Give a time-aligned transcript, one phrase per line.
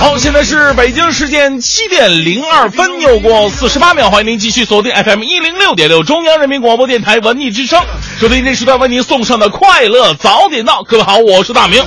[0.00, 7.78] 好，现在是北京时间七点零二分，又过四十八秒，欢迎您继续锁定 FM 一零六点六中央人民广播电台文艺之声，
[8.18, 10.82] 收听这时段为您送上的快乐早点到。
[10.84, 11.84] 各位好，我是大明。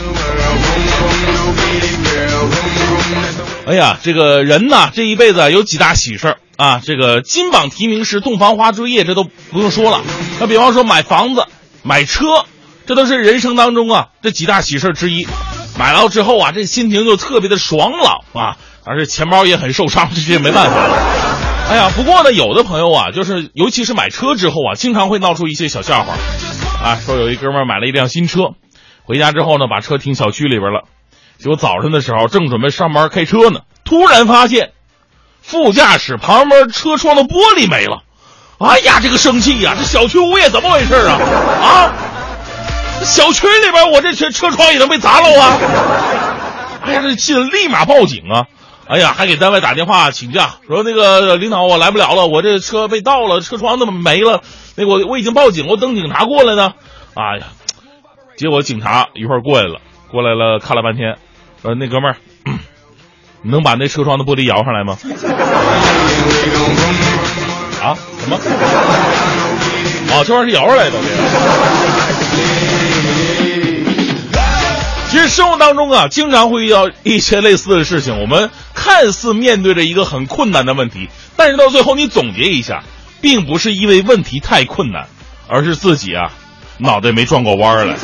[3.66, 10.02] 哎呀，这个人呐，这一辈子有几大喜事儿啊，这个金榜题名时、洞房花烛夜，这都不用说了。
[10.40, 11.46] 那比方说买房子、
[11.82, 12.46] 买车，
[12.86, 15.28] 这都是人生当中啊这几大喜事儿之一。
[15.78, 20.78] 买了之后啊，这心情就特别的爽朗啊，而且钱包也很受伤，这也没办法。
[21.70, 26.14] 哎呀，不过呢，有的朋友啊，就是尤其是买车之后啊，经常会闹出一些小笑话，
[26.84, 28.52] 啊，说有一哥们儿买了一辆新车，
[29.04, 30.84] 回家之后呢，把车停小区里边了，
[31.38, 34.72] 结果早上的时候正准备上班开车呢，突然发现
[35.42, 38.04] 副驾驶旁边车窗的玻璃没了，
[38.60, 41.18] 哎呀，这个生气呀，这小区物业怎么回事啊？
[41.64, 41.94] 啊！
[43.04, 45.58] 小区里边，我这车车窗也能被砸了啊！
[46.86, 48.46] 哎呀，这气得立马报警啊！
[48.88, 54.42] 哎呀，还给单位打电话请假，说那个领导我来不了了，我这车被盗了，车窗怎么没了？
[54.76, 56.74] 那我我已经报警，我等警察过来呢。
[57.16, 57.48] 哎呀，
[58.38, 59.80] 结果警察一会儿过来了，
[60.12, 61.16] 过来了看了半天，
[61.62, 62.18] 说那哥们儿，
[63.42, 64.98] 你 能把那车窗的玻璃摇上来吗？
[67.84, 67.96] 啊？
[68.20, 68.38] 什么？
[70.14, 70.98] 啊，这玩意儿是摇上来的。
[75.14, 78.20] 其实生活当中啊，经常会遇到一些类似的事情。
[78.20, 82.82] 我们看似面对着一个很困难的问题，但是到最后你总结一下，
[83.22, 85.06] 并不是因为问题太困难，
[85.48, 86.32] 而是自己啊
[86.80, 87.96] 脑袋没转过弯儿来。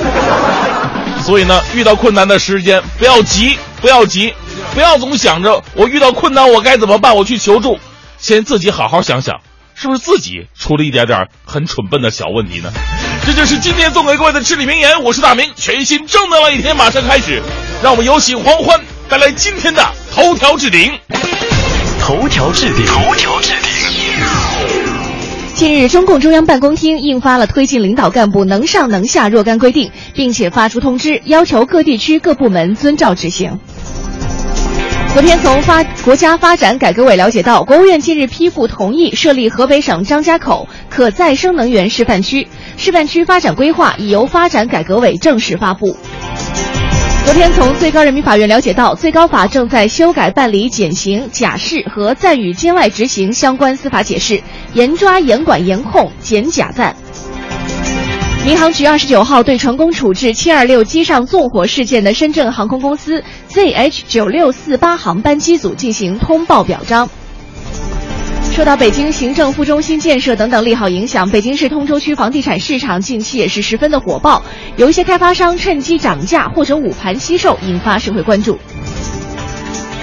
[1.24, 4.36] 所以呢，遇到困难的时间不要急，不要急，
[4.76, 7.80] 不要总想着我遇到困难我该怎么办，我去求助。
[8.20, 9.40] 先自己好好想想，
[9.74, 12.72] 是不是自己出了一点点很蠢笨的小问题呢？
[13.30, 15.04] 这就是今天送给各位的至理名言。
[15.04, 17.40] 我是大明，全新正能量一天马上开始，
[17.84, 20.92] 让我们有请黄欢带来今天的头条置顶。
[22.00, 23.72] 头条置顶，头条置顶。
[25.54, 33.60] 近日，中共中央办公厅印发了推进领导干部能上能下若干规定，并且发出通知，要求各地区各部门遵照执行。
[35.12, 42.48] 昨天从发国家发展改革委了解到，国务院近日批复同意设立河北省张家口可再生能源示范区，
[42.78, 45.98] 示范区发展规划已由发展改革委正式发布。
[47.26, 54.42] 昨天从最高人民法院了解到，最高法正在修改办理减刑、假释和暂予监外执行相关司法解释，
[54.74, 56.96] 严抓、严管、严控减假暂。
[58.46, 67.08] 民航局二十九号对成功处置七二六机上纵火事件的深圳航空公司 ZH 九六四八航班机组进行通报表彰。
[68.52, 74.42] 受到北京行政副中心建设等等利好影响，北京市通州区房地产市场近期也是十分的火爆，
[74.78, 78.58] 有一些开发商趁机涨价或者捂盘惜售，引发社会关注。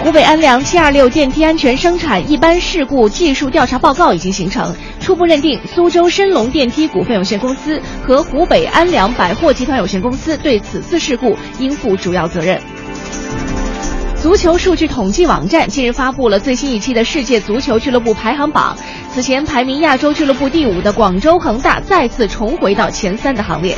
[0.05, 4.73] 湖北安良七二六电梯安全生产一般事故技术调查报告已经形成，
[5.07, 12.61] 初步认定苏州申龙电梯股份有限公司和湖北安良百货集团有限公司对此次事故应负主要责任。
[14.21, 18.77] 足球数据统计网站近日发布了最新一期的世界足球俱乐部排行榜，
[19.15, 23.77] 此前排名亚洲俱乐部第五的广州恒大再次重回到前三的行列。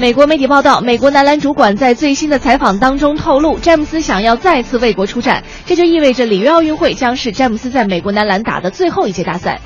[0.00, 9.60] 美国媒体报道，美国男篮主管在最新的采访当中透露，詹姆斯想要再次为国出战，这就意味着里约奥运会将是詹姆斯在美国男篮打的最后一届大赛。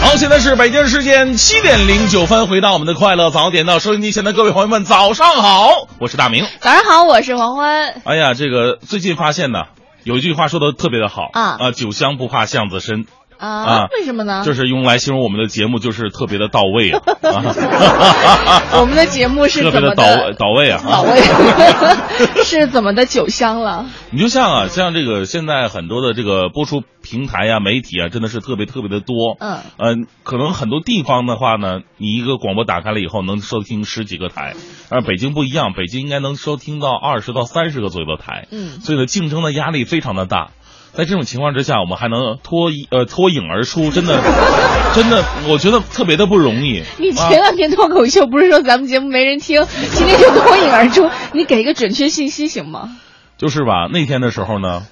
[0.00, 6.46] 好，现在是北京时间七点零九分，回到我们的快乐早点到收音机前的各位朋友们，早上好，我是大明。
[6.60, 8.00] 早上好，我是黄欢。
[8.04, 9.64] 哎呀，这个最近发现呢，
[10.04, 13.06] 有一句话说的特别的好啊啊，酒香不怕巷子深。
[13.40, 14.42] 啊啊，为什么呢？
[14.44, 17.00] 就是用来形容我们的节目，就是特别的到位啊！
[18.80, 20.82] 我们的节目是特别的到到位啊！
[20.84, 21.20] 到位
[22.44, 23.86] 是怎么的酒香了？
[24.10, 29.36] 你就像啊，像这个现在很多的这个播出平台呀、媒体啊，真的是特别特别的多。
[29.40, 34.54] 嗯嗯，可能很多地方的话呢，你一个广播打开了以后，能收听十几个台，
[34.90, 38.46] 而北京不一样，北京应该能收听到二十到三十个左右的台。
[38.50, 40.50] 嗯所以呢，竞争的压力非常的大。
[40.92, 44.20] 在这种情况之下，我们还能脱衣呃脱颖而出，真的，
[44.94, 46.82] 真的，我觉得特别的不容易。
[46.98, 52.98] 你前两天脱口秀不是说咱们节目没人听，今天就脱颖而出，你给一个准确信息行吗？
[53.38, 54.86] 就是吧，那天的时候呢，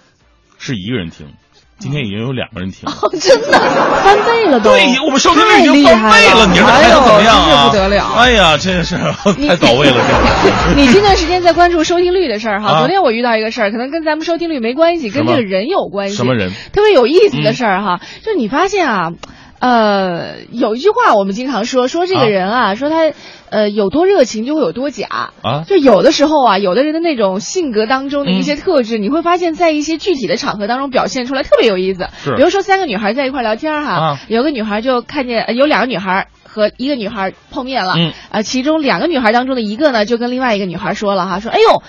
[0.58, 1.34] 是一个人听。
[1.78, 3.58] 今天已经有两个人听，哦，真的
[4.02, 4.70] 翻倍了都。
[4.70, 7.68] 对，我们收听率已经翻倍了，你说还能怎么样啊？
[7.68, 8.04] 不得了！
[8.16, 8.96] 哎呀，真是
[9.46, 9.96] 太到位了，
[10.42, 10.74] 这。
[10.74, 12.78] 你这段时间在关注收听率的事儿哈？
[12.80, 16.16] 昨天我遇到一个事儿，可能跟咱们收听率没关系，跟这个人有关系。
[16.16, 16.50] 什么人？
[16.72, 19.12] 特别有意思的事儿哈，就你发现啊。
[19.60, 23.12] 呃，有一句话我们经常说，说这个人啊，说他
[23.50, 25.06] 呃有多热情就会有多假
[25.42, 25.64] 啊。
[25.66, 32.08] 就有的时候啊，有的人的那种性格当中的一些特质，你会发现在一些具体的场合当中表现出来，特别有意思。
[32.22, 32.36] 是。
[32.36, 41.82] 比如说三个女孩在一块聊天哈，有个女孩就看见有两个女孩和一个女孩碰面了，嗯，啊，其中两个女孩当中的一个呢，就跟另外一个女孩说了哈，说哎呦。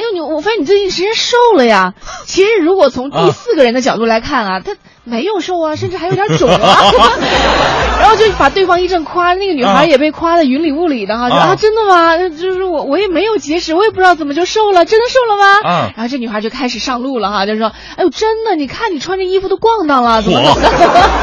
[0.00, 1.92] 哎呦，你我发现你最近时间瘦了呀！
[2.24, 4.72] 其实如果从第四个人的角度来看啊，他
[5.04, 6.58] 没有瘦啊，甚至还有点肿啊。
[8.00, 12.16] 然后就把对方一阵夸，那个女孩也被夸的云里雾里的哈，说啊真的吗？
[12.30, 15.92] 就是我我也没有节食，我也不知道怎么就瘦了，真的瘦了吗？
[15.94, 20.70] 然后这女孩就开始上路了哈，就说哎呦真的，你看你穿这衣服都逛荡了，怎么怎么的。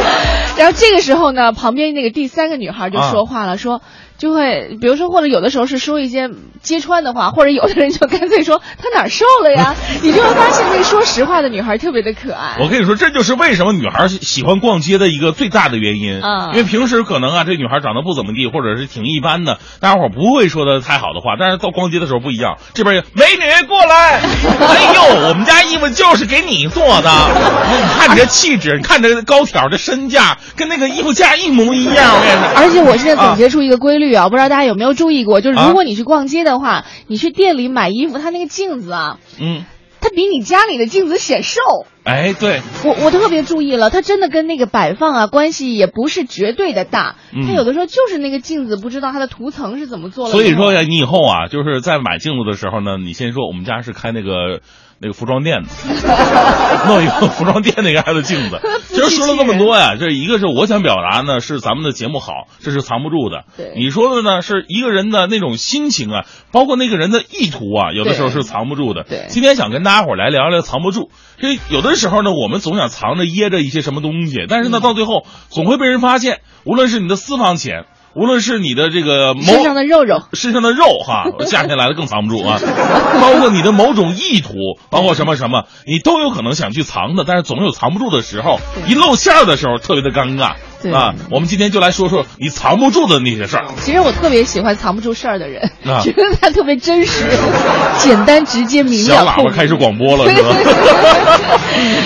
[0.55, 3.81] 然后这个时候呢，旁边那个第三个女孩就说话了，说。
[4.17, 6.29] 就会，比如说，或者有的时候是说一些
[6.63, 9.75] 揭穿的话， 或者有的人就干脆说她哪瘦了呀？
[10.01, 12.57] 你就会发现那个说实话的女孩特别的可爱。
[12.59, 16.19] 我跟你说，这就是为什么女孩喜欢逛街的一个最大的原因。
[16.21, 21.35] 嗯，因为平时可能啊，这女孩长得不怎么地，或者是挺一般的，大家伙不会说的太好的话。
[21.39, 24.17] 但是到逛街的时候不一样，这边美女过来，
[24.67, 27.11] 哎呦，我们家衣服就是给你做的。
[27.69, 32.15] 你看你这气质，你看这高挑的身价，跟那个衣服价一模一样。
[32.55, 34.06] 而且我现在总结出一个规律。
[34.13, 39.65] 啊，不知道大家有没有注意过，就是如果你去逛街的话，你去店里买衣服，它那个镜子啊，嗯，
[40.01, 41.61] 它比你家里的镜子显瘦。
[42.03, 50.31] 哎，对我我特别注意了，它真的跟那个摆放啊关系也不是绝对的大，它有的时候就是那个镜子不知道它的涂层是怎么做的。
[50.31, 54.61] 所以说呀，你以后啊，就是在买镜子的时候呢，你先说我们家是开那个。
[54.99, 55.69] 那个服装店的，
[56.87, 58.59] 弄一个服装店那个的镜子。
[58.87, 63.45] 其实说了这么多呀，这一个是我想表达呢，是咱们的节目好，这是藏不住的。
[63.55, 69.03] 对，你说的呢，是一个人的那种心情啊，包括那个人的意图啊，有的时候是藏不住的。
[69.03, 71.11] 对，今天想跟大家伙来聊聊藏不住。
[71.37, 76.39] 这有的时候呢，我们总想藏着掖着一些什么东西，但是呢，到最后总会被人发现。
[76.63, 77.85] 无论是你的私房钱。
[78.17, 82.59] 无论是你的这个身上的肉肉，身上的肉哈， 夏天来了更藏不住啊。
[83.21, 84.53] 包括你的某种意图，
[84.89, 90.55] 包括什么什么，你都有可能想去藏的，但是总有藏不住的时候，一露馅儿的时候特别的尴尬。
[90.93, 93.65] 啊，我们今天就来说说你藏不住的那些事儿。
[93.81, 95.71] 其实我特别喜欢藏不住事儿的人，
[96.03, 97.25] 觉得他特别真实、
[97.99, 99.15] 简单、直接、明了。
[99.15, 100.49] 小喇叭开始广播了， 是吧？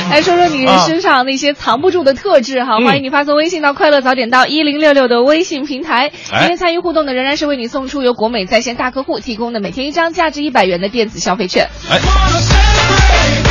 [0.10, 6.10] 来说说你身上那些藏不住的特质哈，欢迎你发送微信到“快乐早点到一零六六”的微信平台。
[6.10, 11.68] 今天参与互动的仍然是为你送出由国美在线大客户提供的每天一张价值一百元的电子消费券。
[11.90, 13.51] 哎。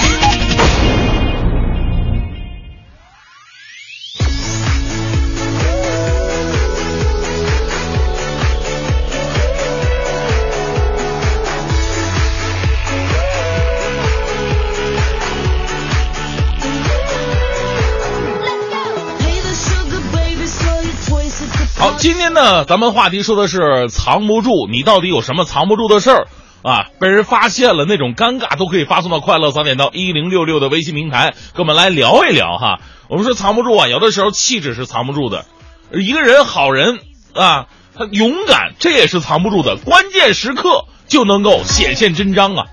[22.01, 26.27] 今天呢，咱们话题说的是藏不住，你到底有什么藏不住的事儿
[26.63, 26.87] 啊？
[26.99, 32.79] 被人发现了那种尴尬，都可以发送到快乐早点到一零六六的微信平台，跟我们来聊一聊哈。
[33.07, 35.45] 我们说藏不住啊，有的时候气质是藏不住的，
[35.91, 36.97] 一个人好人
[37.35, 42.65] 啊，他勇敢这也是藏不住的，关键时刻就能够显现真章啊。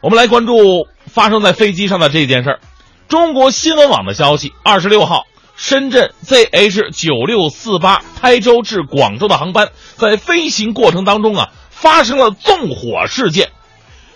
[0.00, 2.60] 我们来关注发生在飞机上的这件事儿，
[3.06, 5.24] 中国新闻网的消息，二十六号。
[5.62, 13.50] 深圳 ZH 九六四八台州至广州的航班在飞行过程当中啊，发生了纵火事件，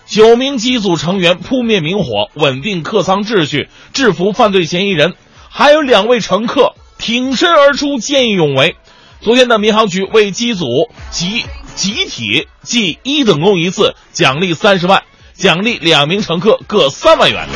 [0.05, 5.13] 九名机组成员扑灭明火，稳定客舱秩序，制服犯罪嫌疑人，
[5.49, 8.75] 还有两位乘客挺身而出，见义勇为。
[9.21, 10.65] 昨天的民航局为机组
[11.11, 17.47] 集集体记一等功一次，奖励三十万，奖励两名乘客各三万元。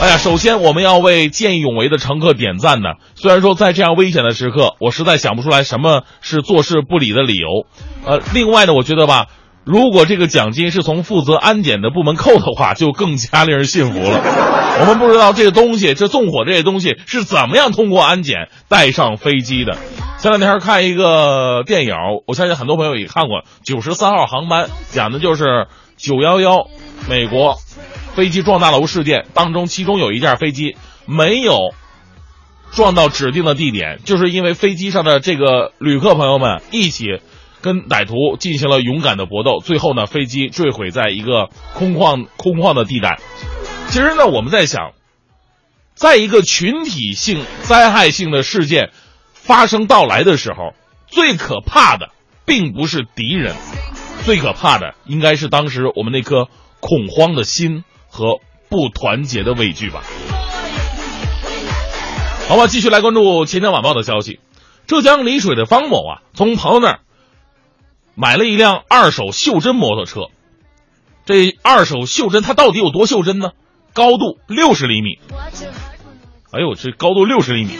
[0.00, 2.90] 哎呀，首先我们要为见义勇为的乘客点赞呢。
[3.16, 7.66] 虽然说在这样危险的时刻，我实在想不出来什么是坐视不理的理由。
[8.06, 9.26] 呃，另外呢，我觉得吧，
[9.64, 14.22] 如果这个奖金是从负责安检的部门扣的话， 就更加令人信服了。
[14.80, 19.76] 我们不知道这个东西，这纵火这些东西是怎么样通过安检带上飞机的。
[20.20, 21.94] 前两天看一个电影，
[22.28, 26.68] 我相信很多朋友也看过《九十三号航班》，讲的就是九幺幺
[27.08, 27.56] 美国
[28.18, 31.72] 飞机撞大楼事件当中，其中有一架飞机没有
[32.72, 37.20] 撞到指定的地点，就是因为飞机上的这个旅客朋友们一起
[37.60, 43.20] 跟歹徒进行了勇敢的搏斗，最后呢，飞机坠毁在一个空旷空旷的地带。
[43.86, 44.94] 其实呢，我们在想，
[45.94, 48.90] 在一个群体性灾害性的事件
[49.32, 50.74] 发生到来的时候，
[51.06, 52.10] 最可怕的
[52.44, 53.54] 并不是敌人，
[54.24, 56.48] 最可怕的应该是当时我们那颗
[56.80, 60.02] 恐慌的心和不团结的畏惧吧。
[62.48, 64.40] 好吧，继续来关注《钱江晚报》的消息。
[64.86, 67.00] 浙江丽水的方某啊，从朋友那儿
[68.14, 70.28] 买了一辆二手袖珍摩托车。
[71.26, 73.50] 这二手袖珍它到底有多袖珍呢？
[73.92, 75.18] 高度六十厘米。
[76.50, 77.78] 哎呦，这高度六十厘米，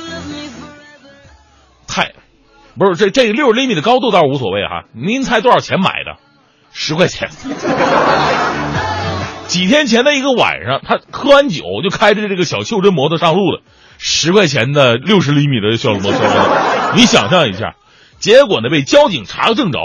[1.86, 2.12] 太
[2.78, 4.84] 不是这这六十厘米的高度倒是无所谓哈。
[4.92, 6.18] 您猜多少钱买的？
[6.72, 7.30] 十块钱。
[9.48, 13.62] 几天前的一个晚上，他喝完酒就开着这个小袖珍摩托上路了。
[13.96, 16.20] 十块钱的六十厘米的小摩托，
[16.94, 17.74] 你想象一下，
[18.20, 19.80] 结果呢被交警查个正着。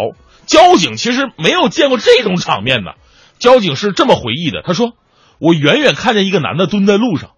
[0.46, 2.92] 交警其实没有见过这种场面呢。
[3.40, 4.92] 交警是这么回忆的：“他说，
[5.40, 7.30] 我远远看见一个男的蹲在路上，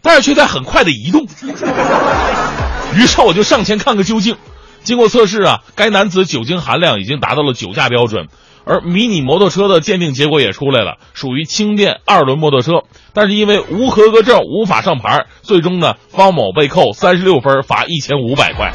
[0.00, 1.26] 但是却在很快的移动。
[2.96, 4.36] 于是我就上前看个究竟。
[4.82, 8.28] 经过测试啊，该男子酒精含量已经达到了酒驾标准。”
[8.66, 12.82] 而迷你摩托车的鉴定结果也出来了，属于轻便二轮摩托车，
[13.14, 18.72] 但是因为无合格证无法上牌，最终呢，方某被扣三十六分，罚一千五百块。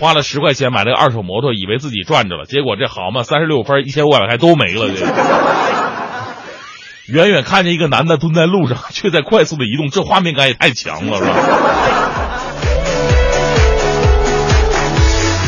[0.00, 4.88] 花了十块钱买了个二手摩托，以为自己赚着了，结果这好嘛，三十六分一千五百块都没了。
[4.88, 5.06] 这
[7.12, 11.32] 远远看见一个男的蹲在路上，却在快速的移动，这画面感也太强了，是吧？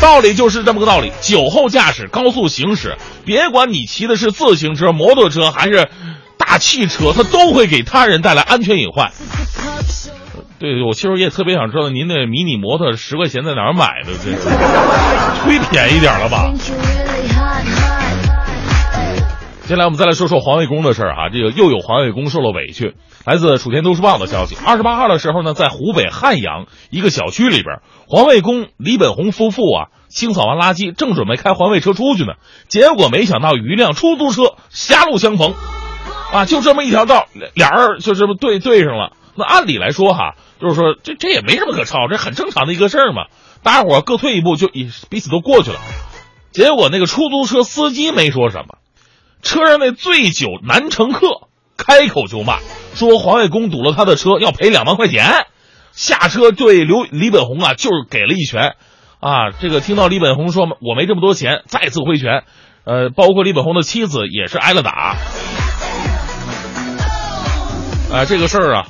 [0.04, 5.88] 道理就是这么个道理，酒后驾驶高速行驶，别管你骑的是自行车、摩托车还是
[6.36, 9.10] 大汽车，它都会给他人带来安全隐患。
[10.60, 14.12] 对，我其实也特别想知道您那迷你摩托十块钱在哪儿买的？
[14.22, 14.30] 这
[15.50, 16.52] 忒 便宜点了吧？
[19.66, 22.94] 接下来我们再来说说环卫工的事儿哈，这个又有环卫工受了委屈。
[23.24, 32.34] 来自《楚天都市报》的消息，二十八号的时候呢，在湖北汉阳一个小区里边，环卫工李本红夫妇啊清扫完垃圾，正准备开环卫车出去呢，
[32.68, 35.54] 结果没想到与一辆出租车狭路相逢，
[36.30, 39.12] 啊，就这么一条道，俩人就这么对对上了。
[39.34, 43.28] 那按理来说哈，就是说这这也没什么可吵，这很正常的一个事儿嘛，
[43.62, 45.78] 大家伙各退一步就彼彼此都过去了。
[46.52, 48.76] 结果那个出租车司机没说什么。
[49.44, 52.58] 车上那醉酒男乘客开口就骂，
[52.94, 55.46] 说环卫工堵了他的车要赔两万块钱。
[55.92, 58.74] 下车对刘李本红啊就是给了一拳，
[59.20, 62.42] 啊，这个听到李本红说我没这么多钱，再次挥拳，
[62.84, 65.16] 呃，包括李本红的妻子也是挨了打。
[68.12, 68.86] 啊，这个事儿啊，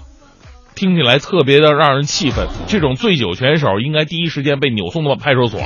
[0.74, 2.48] 听起来特别的让人气愤。
[2.66, 5.60] 这种醉酒拳手应该第一时间被扭送到派出所。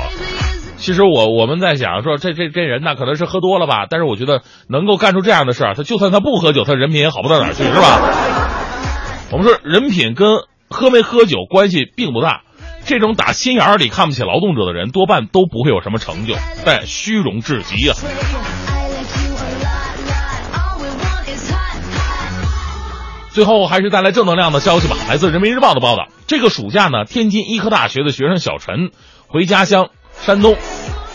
[0.78, 3.86] 其实我我们在想说，这这这人呢，可能是喝多了吧？
[3.90, 8.00] 但是我觉得能够干出这样的事儿，他就算他不喝酒，他人品也好不到哪儿去，是吧？
[9.30, 12.42] 我们说人品跟喝没喝酒关系并不大。
[12.84, 17.96] 这种打心眼里看不起劳动者的人，多半都不会有什么成就，但虚荣至极啊。
[23.30, 24.96] 最后还是带来正能量的消息吧。
[25.08, 28.90] 来自人民日报的报道，这个暑假呢，天津医科大学的学生小陈
[29.26, 29.90] 回家乡。
[30.20, 30.56] 山东，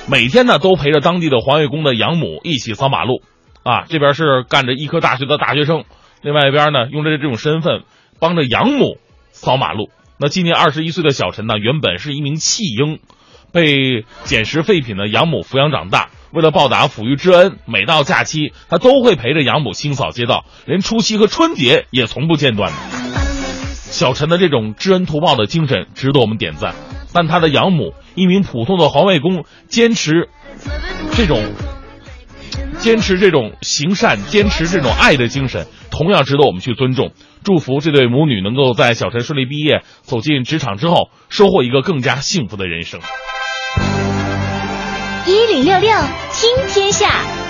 [0.10, 3.22] 每天呢都陪着当地的环卫工的养母一起扫马路，
[3.63, 5.83] 啊，这边是干着医科大学的大学生，
[6.22, 7.83] 另外一边呢用着这种身份
[8.19, 8.98] 帮着养母
[9.31, 9.89] 扫马路。
[10.17, 13.00] 那今年二十一岁的小陈呢，原本是一名弃婴，
[13.51, 16.10] 被捡拾废品的养母抚养长大。
[16.31, 22.72] 为了报答抚育之恩，每到假期他都会陪着养母清扫街道，连除夕和春节也从不间断。
[23.93, 26.73] 小陈的这种知恩图报的精神值得我们点赞。
[27.13, 30.29] 但他的养母，一名普通的环卫工，坚持
[31.12, 31.53] 这种
[32.79, 37.12] 坚持这种行善、坚持这种爱的精神，同样值得我们去尊重。
[37.43, 43.00] 祝福这对母女能够在小陈顺利毕业、走进职场之后，收获一个更加幸福的人生。
[45.27, 45.91] 一零六六
[46.31, 47.42] 听天下。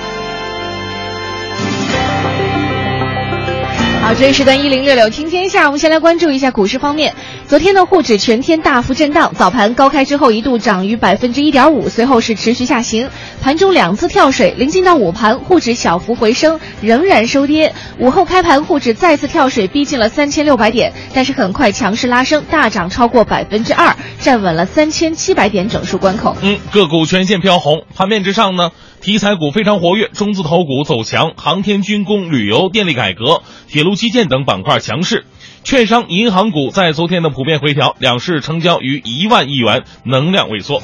[4.04, 7.16] 好，这一时段一零六六听天下，我们先来关注一下股市方面。
[7.48, 13.10] 昨天的沪指全天大幅震荡，早盘高开之后一度涨逾百分之一点五，随后是持续下行，
[13.42, 17.74] 盘中两次跳水，临近到午盘，沪指小幅回升，仍然收跌。
[17.98, 26.36] 午后开盘，沪指再次跳水，逼近了三千六百点，但是很快强势拉升，大涨超过百分之二，站稳了三千七百点整数关口。
[26.42, 28.72] 嗯，个股全线飘红，盘面之上呢，
[29.04, 35.26] 题材股非常活跃，中字头股走强，航天军工、旅游、电力改革、铁路基建等板块强势。
[35.66, 40.82] 券商、银行股在昨天的普遍回调，两市成交逾一万亿元，能量萎缩。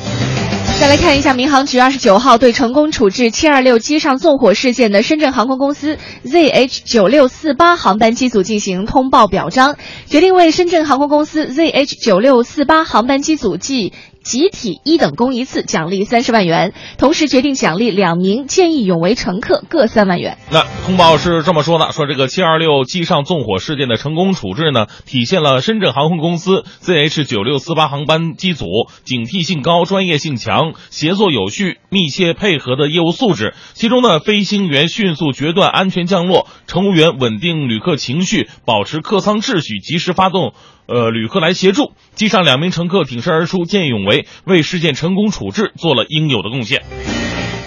[0.81, 9.75] 再来看一下，民航局二十九号对成功处置七二六机上纵火事件的深圳航空公司 ZH 九六四八航班机组进行通报表彰，
[10.07, 13.91] 决定为深圳航空公司 ZH 九六四八航班机组记。
[14.23, 20.37] 集体一等功一次，奖励三十万元，同时决定奖励两名见义勇为乘客各三万元。
[20.51, 28.65] 那通报是这么说的：说这个七二六机上纵火事件的成功处置呢，体现了深圳航空公司 ZH 九六四八航班机组
[29.03, 33.53] 警惕性高、专业性强、协作有序、密切配合的业务素质。
[33.73, 40.53] 其中呢，飞行员迅速决断、安全降落，乘务员稳定旅客情绪、保持客舱秩序、及时发动。
[40.89, 46.81] 呃，旅客来协助，机上两名乘客挺身而出，见义勇为，为事件成功处置做了应有的贡献。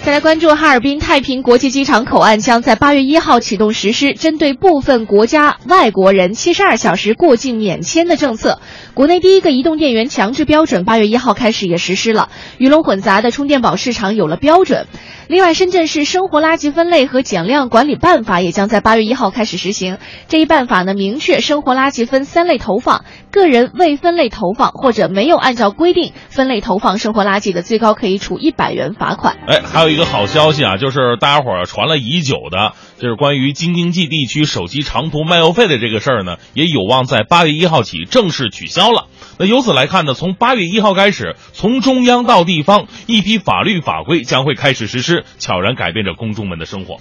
[0.03, 8.59] 再来关注哈尔滨太平国际机场口岸将在八月一号启动实施针对部分国家外国人七十二小时过境免签的政策。
[8.93, 12.27] 国内第一个移动电源强制标准八月一号开始也实施了，
[12.57, 14.87] 鱼龙混杂的充电宝市场有了标准。
[15.33, 19.97] 另外，深圳市生活垃圾分类和减量管理办法也将在八月一号开始实行。
[20.27, 29.37] 这一办法呢，明确生活垃圾分三类投放，个人未分类投放或者没有按照规定分类投放生活垃圾的，最高可以处一百元罚款。
[29.47, 39.07] 哎，还有一个好消息啊，就是大家伙儿传了已久的，就是关于京津冀地区手机长途漫游费的这个事儿呢，也有望在八月一号起正式取消了。
[39.45, 46.97] 由此来看呢，从八月一号开始，从中央到地方，一批法律法规将会开始实施，悄然改变着公众们的生活。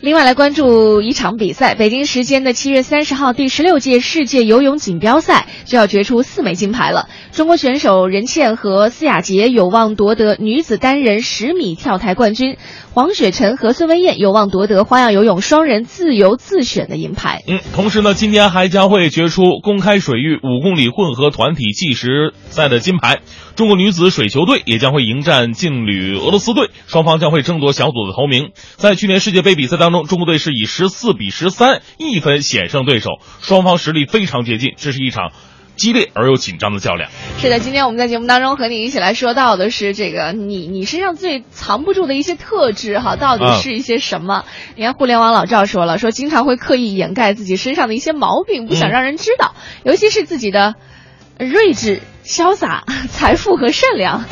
[0.00, 7.08] 另外来关注一场比赛，北京时间的七月三十号，第十六届世界游泳锦标赛就要决出四枚金牌了。
[7.32, 12.58] 中国选手任茜和司雅杰有望夺得女子单人十米跳台冠军，
[12.94, 17.42] 黄雪晨和孙文燕有望夺得花样游泳双人自由自选的银牌。
[17.48, 23.18] 嗯，同时呢，今天还将会决出公开水域五公里混合团体计时赛的金牌。
[23.56, 28.50] 中国女子水球队也将会迎战劲旅俄罗斯队，双方将会争夺小组的头名。
[28.76, 35.32] 在去年世界杯比赛当中，中国队是以十四比十三一分险胜对手，双方实力非常接近，这是一场
[35.76, 37.10] 激烈而又紧张的较量。
[37.38, 44.44] 是的，今天我们在节目当中和你一起来说到的是这个你你身上最藏不住的一些特质哈，到底是一些什么？
[44.76, 50.74] 你看互联网老赵说了，说经常会刻意掩盖自己身上的一些毛病，不想让人知道，尤其是自己的
[51.38, 52.00] 睿智。
[52.26, 54.24] 潇洒、 财富和善良，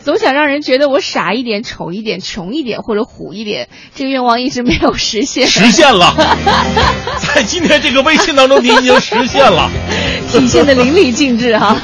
[0.00, 3.68] 总想让人觉得我傻一点、丑一点、穷一点或者虎一点。
[3.94, 5.46] 这个愿望一直没有实现。
[5.46, 6.14] 实现了，
[7.18, 9.70] 在今天这个微信当中，你已经实现了，
[10.28, 11.74] 体现的淋漓尽致哈。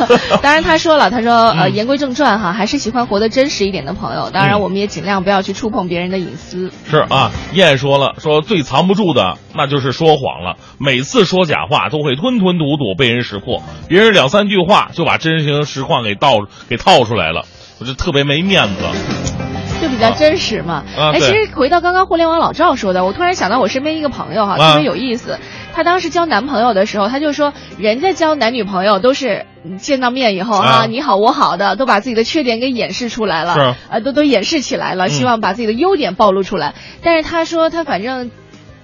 [0.42, 4.30] 当然他说了，他说呃，言归正传哈，还是喜欢活得真实一点的朋友。
[4.30, 6.70] 当然，我们也尽量不要去触碰别人的隐私。
[6.90, 10.56] 是啊，燕说了，说最藏不住的那就是说谎了。
[10.78, 13.62] 每次说假话都会吞吞吐吐，被人识破。
[13.88, 15.37] 别人两三句话就把真。
[15.38, 17.44] 真情实况给倒给套出来了，
[17.80, 18.82] 我就特别没面子，
[19.80, 20.84] 就比较真实嘛。
[20.96, 25.38] 哎，其实回到刚刚互联网老赵说的，我突然想到我身边一个朋友哈，特别有意思。
[25.74, 29.46] 他当时交男朋友的时候，他就说，人家交男女朋友都是
[29.78, 36.74] 见到面以后啊，你好我好的，都把自己的缺点给掩饰出来了，啊，都都掩饰起来了，希望把自己的优点暴露出来。
[37.02, 38.30] 但是他说他反正。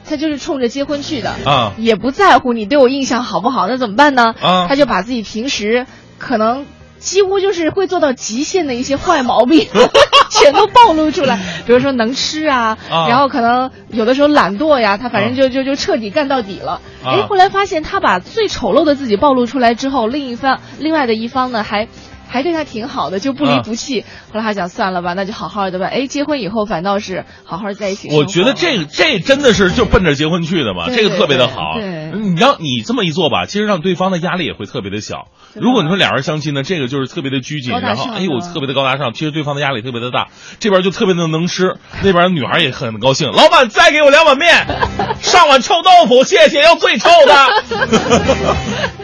[0.07, 4.35] 他就是冲着结婚去的啊，也不在乎你对我印象好不好，那怎么办呢？
[4.39, 5.87] 啊，他就把自己平时
[6.25, 6.65] 可能
[6.99, 9.69] 几乎就是会做到极限的一些坏毛病，
[10.33, 11.39] 全都暴露出来。
[11.67, 16.81] 比如说能吃啊，然后可能有的时候懒惰呀，他反正就就就彻底干到底了。
[17.05, 21.89] 哎，后来发现他把最丑陋的自己暴露出来之后，另一方另外的一方呢还。
[22.35, 24.01] 还对他挺好的，就不离不弃。
[24.01, 25.87] 后来他讲算了吧，那就好好的吧。
[25.87, 28.09] 哎，结婚以后反倒是好好在一起。
[28.11, 31.75] 我觉得这个这真的是就奔着结婚去的嘛，这个特别的好。
[31.77, 35.29] 对你让你这么一做吧，其实让对方的压力也会特别的小。
[35.55, 40.27] 如果你说俩人相亲呢，这个就是特别的拘谨，然后哎呦特别的高大上，其实对方的压力特别的大。
[40.59, 43.31] 这边就特别的能吃，那边女孩也很高兴。
[43.31, 44.67] 老板再给我两碗面，
[45.23, 48.55] 上碗臭豆腐，谢谢，要最臭的。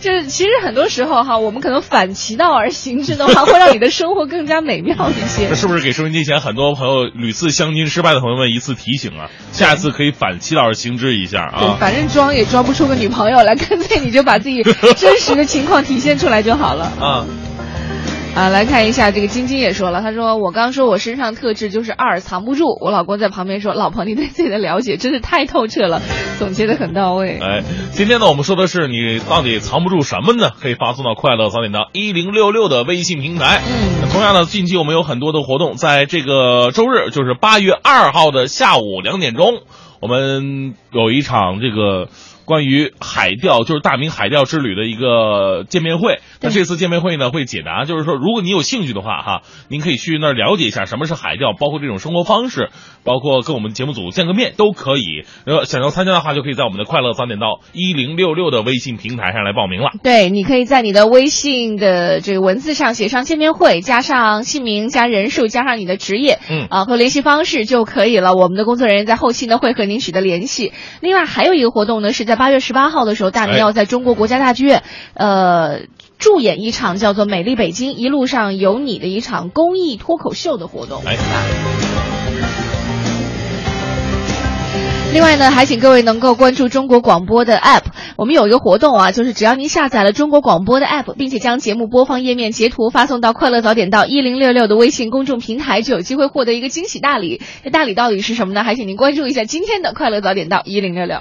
[0.00, 5.54] 就是其实很多时候哈，我们可能反其道而行之的话，会让你的生活更加美妙一些这。
[5.56, 9.30] 是不是给收音机前很多朋友屡次相亲失败的朋友们一次提醒啊？
[9.52, 11.76] 下次可以反其道而行之一下啊对，啊！
[11.80, 14.62] 反正装也装不出个女朋友来，干脆你就把自己
[14.96, 16.84] 真实的情况体现出来就好了。
[17.00, 17.26] 啊，
[18.36, 26.02] 啊，来看一下这个晶晶也说了，她说我刚说我身上特质就是二藏不住，我老公在旁边说，老婆你对自己的了解真是太透彻了，
[26.38, 27.38] 总结的很到位。
[27.40, 30.50] 哎，今天呢，我们说的是你到底藏不住什么呢？
[30.60, 33.62] 可以发送到快乐早点到一零六六的微信平台。
[33.66, 39.62] 嗯，同样呢，近期我们有很多的活动，在这个周日，就是八月二号的下午两点钟，
[40.02, 42.10] 我们有一场这个
[42.46, 46.20] 关于海钓，就是大明海钓之旅的一个见面会。
[46.40, 52.70] 那这次见面会呢，会解答，就是说，如果你有兴趣的话，哈，您可以去那儿了解一下什么是海钓，包括这种生活方式，
[53.04, 55.24] 包括跟我们节目组见个面都可以。
[55.44, 59.90] 呃，想要参加的话，就可以在我们的快乐早点到一零六六的微信平台上来报名了。
[60.02, 68.34] 对，你可以在你的微信的这个文字上写上见面会，加上姓名、加人数、加上你的职业，嗯啊和联系方式就可以了。
[68.34, 70.72] 我们的工作人员在后期呢会和您取得联系。
[71.00, 74.82] 另外还有一个活动呢，是在八月十八号的时候，大明哎要在中国国家大剧院，
[75.14, 75.80] 呃。
[76.18, 81.02] 助演一场叫做《美丽北京一路上有你》的一场公益脱口秀的活动。
[81.04, 81.14] 哎，
[85.12, 87.82] 另外呢，还请各位能够关注中国广播的 App。
[88.16, 97.42] 我们有一个活动啊，就是只要您下载了中国广播的 App，并且将节目播放页面截图发送到“快乐早点到一零六六”的微信公众平台，就有机会获得一个惊喜大礼。
[97.62, 98.64] 这大礼到底是什么呢？
[98.64, 101.18] 还请您关注一下今天的“快乐早点到一零六六”。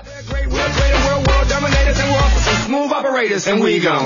[2.66, 4.06] And war smooth operators, and we go.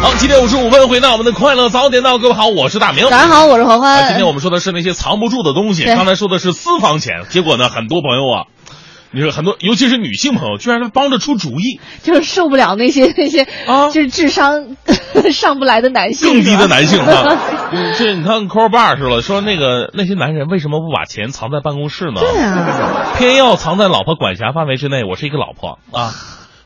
[0.00, 3.08] 好，七点五十五分，回到我们的快乐早点到，各位好，我是大明。
[3.10, 4.02] 大家好，我是黄欢。
[4.02, 5.84] 啊，今天我们说的是那些藏不住的东西。
[5.84, 8.44] 刚才说的是私房钱，结果呢，很多朋友啊，
[9.12, 14.76] 你说很多，尤其是女性朋友，居然帮着出主意，就是受不了那些 那些啊就是智商
[15.32, 17.38] 上不来的男性，更低的男性啊。
[17.72, 22.20] 嗯 这你看 Core Bar 说了，说那个那些男人为什么不把钱藏在办公室呢？
[22.20, 25.04] 对啊，偏要藏在老婆管辖范围之内。
[25.04, 26.14] 我是一个老婆啊，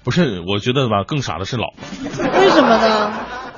[0.05, 2.25] 不是，我觉得吧，更傻的是老婆。
[2.41, 3.13] 为什么呢？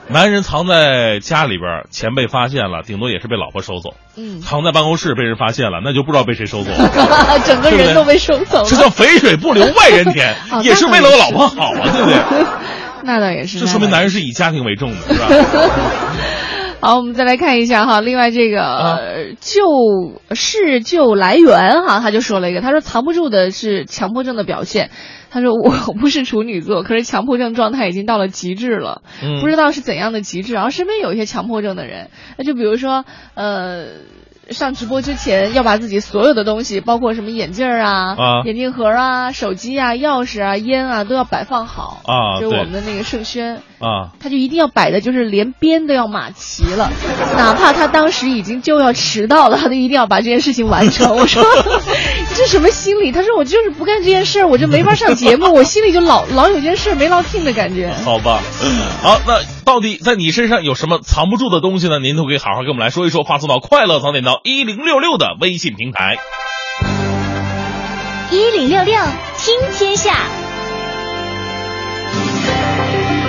[0.08, 6.90] 男人藏在家里边，钱被发现了，顶多也是被老婆收走；嗯，藏在办公室被人发现了，那就不知道被谁收走了。
[7.44, 8.68] 整个人都被收走了。
[8.68, 12.46] 这叫肥水不流外人田 哦，也是为了我老婆好啊，对不对？
[13.02, 15.26] 那倒也是，这说明男人是以家庭为重的，是吧？
[16.86, 19.60] 好，我们再来看一下哈，另外这个、啊呃救
[20.36, 24.90] 是救来源哈，他就说了一个，他说藏不住的是强迫症的表现。
[25.28, 30.54] 他说我不是处女座，可是强迫症状态已经到了极致了，嗯不知道是怎样的极致。
[30.54, 33.86] 然后身边有一些强迫症的人，那就比如说呃。
[34.48, 46.90] 上直播之前要把自己所有的东西，包括什么眼镜儿啊、啊眼镜盒啊、手机啊、钥匙啊、烟啊，都要摆放好啊就是我们的那个盛轩，啊，他就一定要摆的，就是连边都要码齐了，
[47.36, 51.14] 哪怕他当时已经就要迟到了，他都一定要把这件事情完成。
[51.16, 51.44] 我说
[52.34, 53.12] 这什么心理？
[53.12, 57.92] 他说我就是不干这件事儿，我就没法上节目，我心里就老老有件事没落听的感觉。
[58.04, 58.40] 好吧。
[59.02, 61.98] 好，那到底在你身上有什么藏不住的东西呢？
[61.98, 66.16] 您都可以好好跟我们来说一说，发送到快乐早点到一零六六的微信平台。
[68.30, 68.94] 一零六六
[69.38, 70.14] 听天下，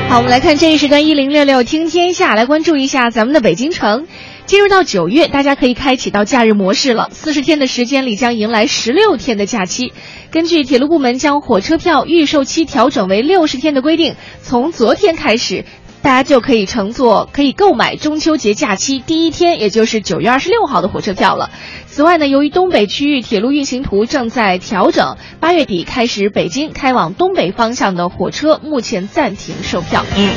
[0.10, 4.08] 好，我们来看这一时段一零六六听天下，来关注一下咱们的北京城。
[4.46, 7.10] 进入到九月，大家可以开启到假日模式了。
[7.12, 9.92] 四十天的时间里将迎来十六天的假期。
[10.32, 15.66] 根据铁路部门将火车票预售期调整为六十天的规定，从昨天开始。
[16.02, 21.50] 大家就可以乘坐、可以购买中秋节假期第一天，也就是九月二十六号的火车票了。
[21.88, 30.06] 此外呢，由于东北区域铁路运行图正在调整，八月底开始北京开往东北方向的火车目前暂停售票。
[30.16, 30.30] 嗯。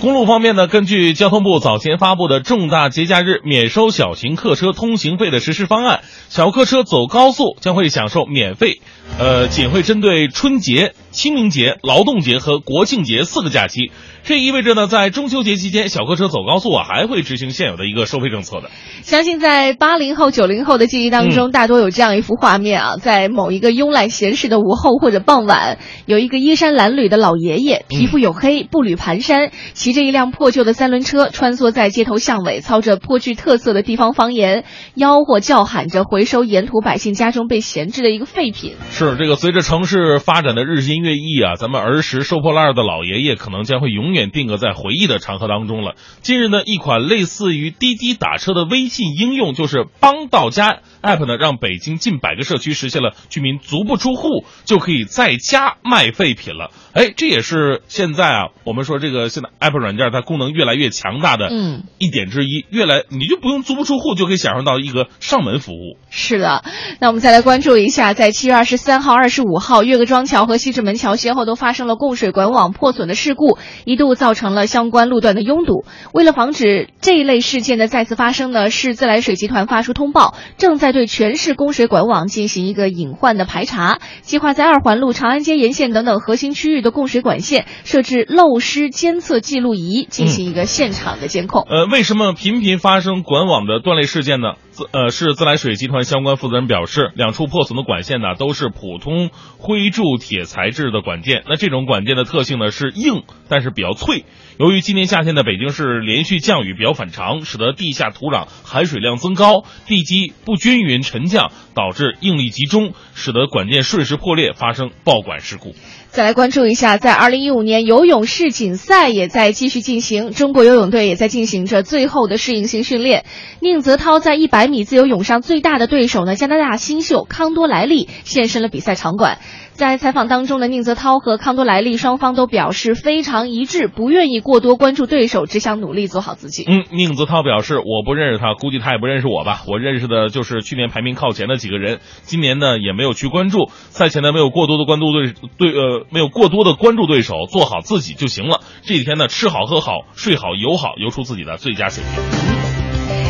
[0.00, 8.80] 公路方面呢，根据交通部早前发布的重大节假日免收小型客车通行费的实施方案，小客车走高速将会享受免费，
[9.18, 13.90] 呃，仅会针对春节、清明节、劳动节和国庆节四个假期。
[14.22, 18.70] 这意味着呢，在中秋节期间，小客车走高速啊，还会执行现有的一个收费政策的。
[19.02, 38.74] 相信在八零后、九零后的记忆当中，嗯大多有这样一幅画面啊，在某一个慵懒闲适的午后或者傍晚，有一个衣衫褴褛的老爷爷，皮肤黝黑，步履蹒跚，骑着一辆破旧的三轮车，穿梭在街头巷尾，操着颇具特色的地方方言，吆喝叫喊着回收沿途百姓家中被闲置的一个废品。
[38.90, 44.18] 是这个，随着城市发展的日新月异啊，咱们儿时收破烂的老爷爷可能将会永远。
[44.18, 45.94] 远定格在回忆的长河当中了。
[46.22, 56.72] 近日呢，一款类似于滴滴打车的微信应用，就是帮到家 App 呢，让北京近百个社区实现了居民足不出户就可以在家卖废品了。
[56.94, 65.96] 哎，这也是现在啊，我们说这个现在 App 软件它功能越来越强大的嗯一点之一，越来你就不用足不出户就可以享受到一个上门服务。
[66.10, 66.64] 是的，
[66.98, 75.84] 那我们再来关注一下，在七月二十三号、二十五号，岳各庄桥和西直门桥先后都发生了供水管网破损的事故，一度造成了相关路段的拥堵。
[76.12, 91.66] 为了防止这一类事件的再次发生呢，市自来水集团发出通报，正在对全市供水管网进行一个隐患的排查，计划在二环路、长安街沿线等等核心区域的供水管线设置漏失监测记录仪，进行一个现场的监控。
[91.68, 94.54] 呃，为什么频频发生管网的断裂事件呢？
[94.92, 101.42] 呃，是自来水集团相关负责人表示，两处破损的管线呢都是普通灰铸铁材质的管件。
[101.48, 104.24] 那这种管件的特性呢是硬，但是比较脆。
[104.58, 115.76] 由于今年夏天的北京市连续降雨比较反常，使得地下土壤含水量增高，地基不均匀沉降，导致应力集中，使得管件瞬时破裂，发生爆管事故。
[116.08, 123.26] 再来关注一下，在二零一五年游泳世锦赛也在继续进行，中国游泳队也在进行着最后的适应性训练。
[123.60, 129.38] 宁泽涛在一百米自由泳上最大的对手呢，加拿大新秀康多莱利现身了比赛场馆。
[129.78, 136.64] 在采访当中的，宁泽涛和康多莱利双方都表示非常一致，不愿意过多关注对手，只想努力做好自己。
[136.66, 139.62] 嗯，宁泽涛表示，我不认识他，估计他也不认识我吧。
[139.68, 143.66] 我认识的就是去年排名靠前的几个人，今年呢也没有去关注。
[143.70, 148.58] 赛前呢没有过多的关注对对呃没有过多的关注对手，做好自己就行了。
[148.82, 152.57] 这几天呢吃好喝好睡好游好，游出自己的最佳水平。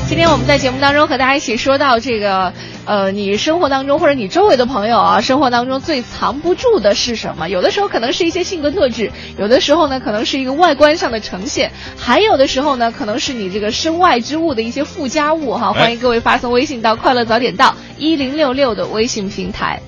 [0.08, 2.54] 今天我们在节目当中和大家一起说到这个，
[2.86, 7.50] 呃，你生活当中或者你周围的朋友啊，生活当中最藏不住的是什么？
[7.50, 15.74] 有的时候可能是一些性格特质，有的时候呢可能是一个外观上的呈现，还有的时候呢可能是你这个身外之物的一些附加物哈。
[15.74, 19.82] 欢迎各位发送微信到“快乐早点到”一零六六的微信平台。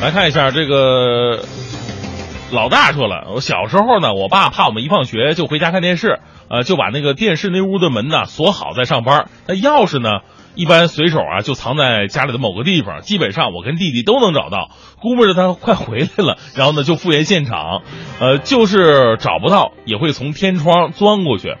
[0.00, 1.44] 来看一下这个
[2.50, 9.30] 老大说了，我小时候呢，我爸怕我们一放学就回家看电视，呃，就把那个电视那屋的门呢锁好再上班。
[9.46, 10.10] 那钥匙呢，
[10.56, 14.70] 一般随手啊就藏在家里的某个地方，基本上我跟弟弟都能找到。
[15.00, 17.82] 估摸着他快回来了，然后呢就复原现场，
[18.18, 21.56] 呃，就是找不到也会从天窗钻过去。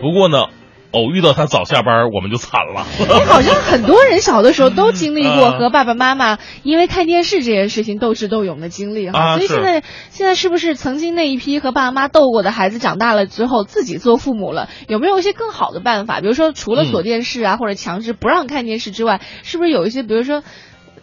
[0.00, 0.46] 不过呢。
[0.92, 2.86] 偶遇到他早下班，我们就惨了。
[3.08, 9.18] 哎，好像很多人小的时候都经历过 啊和爸爸妈妈因为看电视这件事情斗智斗勇的经历哈。
[9.18, 16.20] 啊所以现在现在是不是曾经那一批和爸妈斗过的孩子，长大了之后自己做父母了，有没有一些更好的办法？
[16.20, 20.42] 比如说除了锁电视啊，或者强制不让看电视之外，是不是有一些比如说？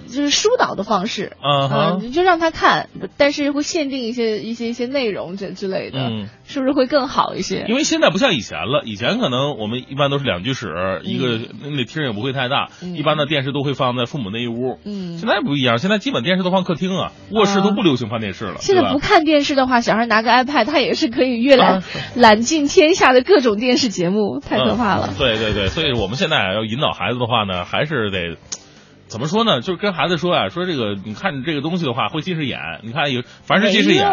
[0.08, 7.65] 就是疏导的方式，嗯哼你就让他看，但是会限定一些一些一些内容这之类的，嗯是不是会更好一些？
[7.67, 14.80] 因为现在不像以前了，以前可能我们一般都是两居室，一个那厅也不会太大，嗯一般的电视都会放在父母那一屋。
[14.84, 18.56] 嗯现在不一样，现在基本电视都放客厅啊，卧室都不流行放电视了。
[18.60, 21.84] 现在不看电视的话，小孩拿个 iPad，他也是可以阅览、啊
[22.15, 25.15] 揽尽天下的各种电视节目，太可怕了嗯。
[25.17, 28.38] 对对对，所以我们现在要引导孩子的话呢，还是得。
[29.08, 29.62] 怎么说呢？
[29.62, 32.60] 就是跟孩子说啊，说这个，你看这个东西的话会近视眼。
[32.84, 34.06] 你看有，凡是近视眼，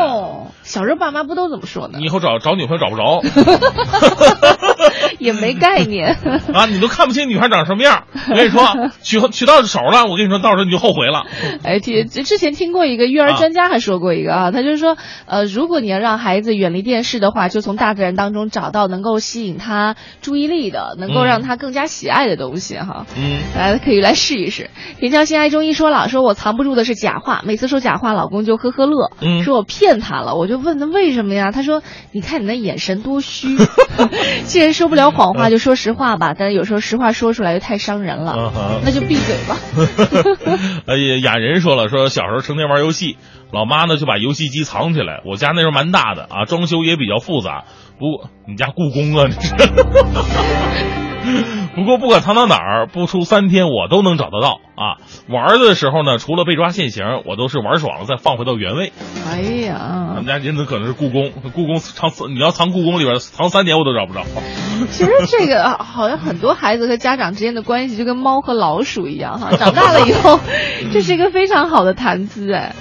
[0.63, 2.07] 小时候爸妈不都这么说呢你？
[2.07, 3.23] 以后找找女朋友找不着
[5.19, 6.17] 也没概念。
[6.53, 8.05] 啊，你都看不清女孩长什么样。
[8.31, 8.63] 我跟你说，
[9.03, 11.25] 娶娶到手了，我跟你说，到时候你就后悔了。
[11.63, 23.07] 哎，听之前听过一个育儿专家还说过一个啊，他就是说，呃，如果你要让孩子远离电视的话，就从大自然当中找到能够吸引他注意力的，能够让他更加喜爱的东西哈。
[23.17, 24.71] 嗯，大家可以来试一试。
[24.99, 30.35] 田江心爱中医说了，说我藏不住的是假话，每次说假话，老公就呵呵乐，嗯说我骗他了。
[30.35, 31.51] 我就问他为什么呀？
[31.53, 33.57] 他说，你看你那眼神多虚。
[34.45, 36.35] 既然说不了谎话，就说实话吧。
[36.39, 39.57] 但是有时候实话说出来又太伤人了，嗯哼那就闭嘴吧。
[40.87, 43.17] 哎呀，雅人说了，说小时候成天玩游戏，
[43.53, 45.21] 老妈呢就把游戏机藏起来。
[45.27, 47.65] 我家那时候蛮大的啊，装修也比较复杂。
[47.99, 49.55] 不过你家故宫啊，这是。
[51.75, 54.99] 不过不管藏到哪儿，不出三天我都能找得到啊。
[55.29, 58.93] 玩的时候呢，除了被抓现行，我都是玩爽了再放回到原位。
[59.27, 64.23] 哎咱呀们，家真的可能是故宫，故宫藏你要藏故宫里边藏三年我都找不着。
[64.91, 70.39] 其实这个好像很多孩子和家长之间的关系就跟猫和老鼠一样哈， 长大了以后，
[70.93, 72.75] 这是一个非常好的谈资哎。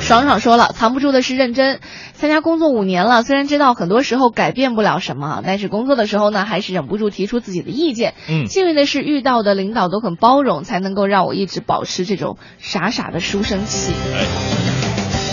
[0.00, 1.80] 爽爽说了，藏不住的是认真。
[2.24, 8.14] 参加工作五年了，虽然知道很多时候改变不了什么，但是工作的时候呢，还是忍不住提出自己的意见。
[8.30, 13.92] 嗯幸运的是遇到的领导都很包容，才能够让我一直保持这种傻傻的书生气。
[14.14, 14.24] 哎。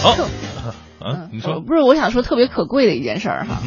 [0.04, 0.18] 好
[1.00, 1.62] 嗯，啊，你说。
[1.62, 3.62] 不是我想说特别可贵的一件事儿哈。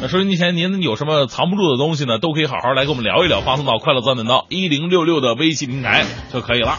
[0.00, 2.20] 那收音机前您有什么藏不住的东西呢？
[2.20, 6.78] 都可以好好来跟我们聊一聊，发送到快乐钻点到一零六六的微信平台就可以了。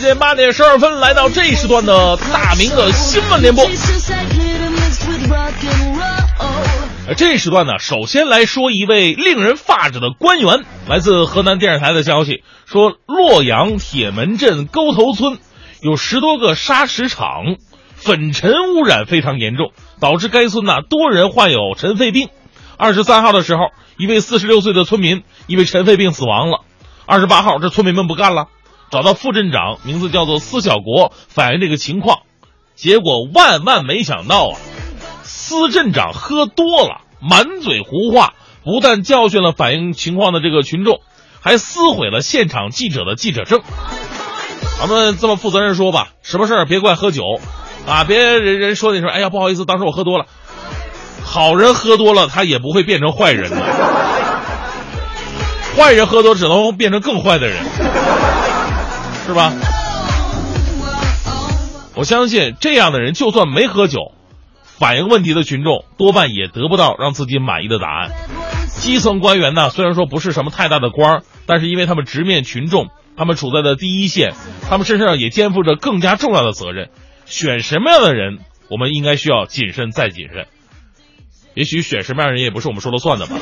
[0.00, 3.62] 时间八点十二分，来到这一时段的大明的新闻联播。
[7.18, 10.64] 这时段呢，首先来说一位令人发指的官员。
[10.88, 15.36] 来自河南电视台的消息说，洛阳铁门镇沟头村
[15.82, 17.56] 有十多个砂石场，
[17.94, 22.30] 粉尘污染非常严重，导致该村呢多人患有尘肺病。
[22.78, 23.64] 二十三号的时候，
[23.98, 26.62] 一位四十六岁的村民因为尘肺病死亡了。
[27.04, 28.46] 二十八号，这村民们不干了，
[28.90, 32.20] 找到副镇长，名字叫做司小国，反映这个情况。
[32.74, 34.56] 结果万万没想到啊，
[35.22, 41.00] 司镇长喝多了，满嘴胡话，不但教训了反映情况的这个群众，
[41.40, 43.60] 还撕毁了现场记者的记者证。
[44.80, 47.22] 咱们这么负责任说吧，什么事儿别怪喝酒，
[47.86, 50.24] 啊，别人人说你说，哎呀，不好意思，当时我喝多了。
[51.22, 53.56] 好人喝多了，他也不会变成坏人的。
[55.76, 57.56] 坏人喝多只能变成更坏的人，
[59.30, 59.52] 是吧？
[61.94, 64.12] 我相信这样的人，就算没喝酒，
[64.64, 68.10] 反映问题的群众多半也得不到让自己满意的答案。
[68.66, 74.32] 基层官员呢，虽然说不是什么太大的官儿，但是因为他们直面群众，他们处在的第一线，
[74.68, 76.88] 他们身上也肩负着更加重要的责任。
[77.26, 78.38] 选什么样的人，
[78.68, 80.46] 我们应该需要谨慎再谨慎。
[81.54, 83.36] 也许选什么样的人也不是我们说了算的吧。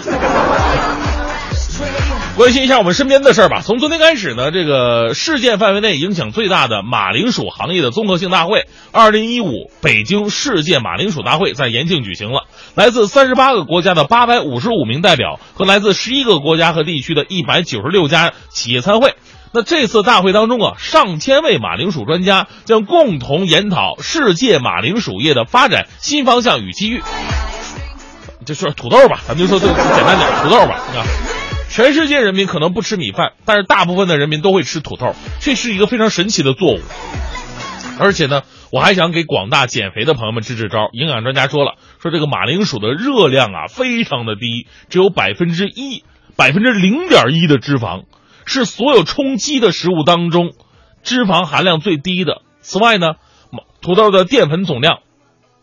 [2.36, 3.62] 关心一下我们身边的事儿吧。
[3.64, 12.44] 从昨天开始呢，这个事件范围内影响最大的马铃薯行业的综合性大会——二零一五北京世界马铃薯大会，在延庆举行了。
[12.76, 19.14] 来自三十八个国家的八百五十五名代表和来自十一个国家和地区的一百九十六家企业参会。
[19.52, 27.02] 那这次大会当中啊，上千位马铃薯专家将共同研讨世界马铃薯业的发展新方向与机遇。
[28.46, 31.37] 就说土豆吧，咱们就说这简单点，土豆吧啊。
[31.70, 36.80] 全世界人民可能不吃米饭，但是大部分的人民都会吃土豆，这是一个非常神奇的作物。
[38.00, 40.88] 而且呢，我还想给广大减肥的朋友们支支招。
[40.92, 46.04] 营养专家说了，说这个马铃薯的热量啊非常的低，只有百分之一、
[46.36, 48.04] 百分之零点一的脂肪，
[48.44, 50.52] 是所有充饥的食物当中
[51.02, 52.42] 脂肪含量最低的。
[52.60, 53.14] 此外呢，
[53.82, 55.00] 土豆的淀粉总量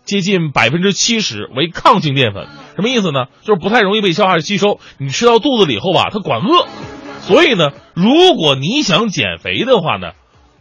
[0.03, 3.25] 接近百分之七十为抗性淀粉，什么意思呢？
[3.41, 6.67] 就是不太容易被消化吸收，你吃到肚子里以后吧，它管饿。
[7.21, 10.11] 所以呢，如果你想减肥的话呢，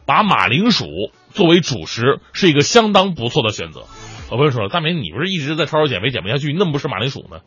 [0.07, 0.87] 把马铃薯
[1.31, 3.85] 作为主食是一个相当不错的选择。
[4.31, 7.39] 我朋友说了，大明，你不是一直在超市减肥减不下去，你怎么不吃马铃薯呢？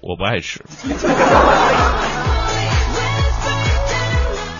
[0.00, 0.64] 我不爱吃。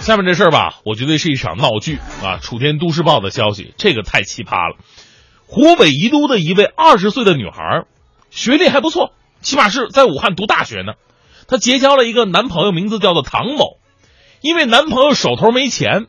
[0.01, 2.38] 下面这事儿吧，我觉得是一场闹剧啊！
[2.40, 4.77] 楚天都市报的消息，这个太奇葩了。
[5.47, 7.85] 湖北宜都的一位二十岁的女孩，
[8.31, 10.93] 学历还不错，起码是在武汉读大学呢。
[11.47, 13.79] 她结交了一个男朋友，名字叫做唐某。
[14.41, 16.07] 因为男朋友手头没钱，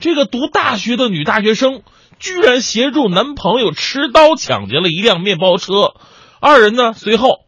[0.00, 1.82] 这个读大学的女大学生
[2.18, 5.94] 居然协助男朋友持刀抢劫了一辆面包车。
[6.40, 7.38] 二人呢，随后，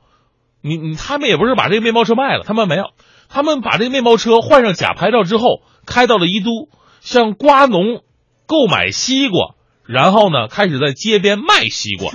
[0.62, 2.90] 你你他们也不是把这个面包车卖了，他们没有，
[3.28, 6.68] 他们把这个面包车换上假牌照之后，开到了宜都，
[7.00, 8.02] 向瓜农
[8.46, 9.54] 购买西瓜。
[9.84, 12.10] 然后呢，开始在街边卖西瓜。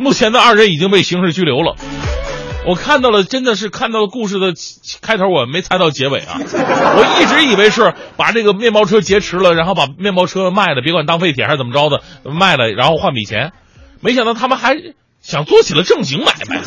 [0.00, 1.76] 目前的二人已经被刑事拘留了。
[2.66, 4.52] 我看到了，真的是看到了故事的
[5.00, 6.36] 开头，我没猜到结尾啊！
[6.40, 13.52] 我一直以为是把这个面包车劫持了，然后把面包车卖了，别管当废铁还是怎么着的，卖了然后换笔钱。
[14.00, 14.74] 没想到他们还
[15.20, 16.60] 想做起了正经买卖。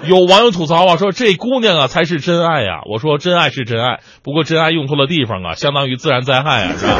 [0.04, 2.80] 有网友吐槽啊，说这姑娘啊才是真爱呀！
[2.90, 6.94] 我说真爱是真爱，不过真爱用错了地方啊，相当于自然灾害啊，是吧？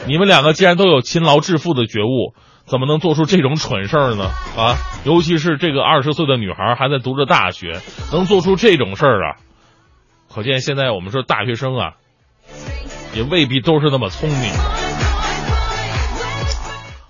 [0.06, 2.34] 你们两个既然都有勤劳致富的觉悟，
[2.70, 4.30] 怎么能做出这种蠢事儿呢？
[4.56, 7.80] 啊，尤其是这个二十岁的女孩还在读着大学，
[8.12, 9.36] 能做出这种事儿啊，
[10.32, 11.94] 可见现在我们说大学生啊，
[13.12, 14.52] 也未必都是那么聪明。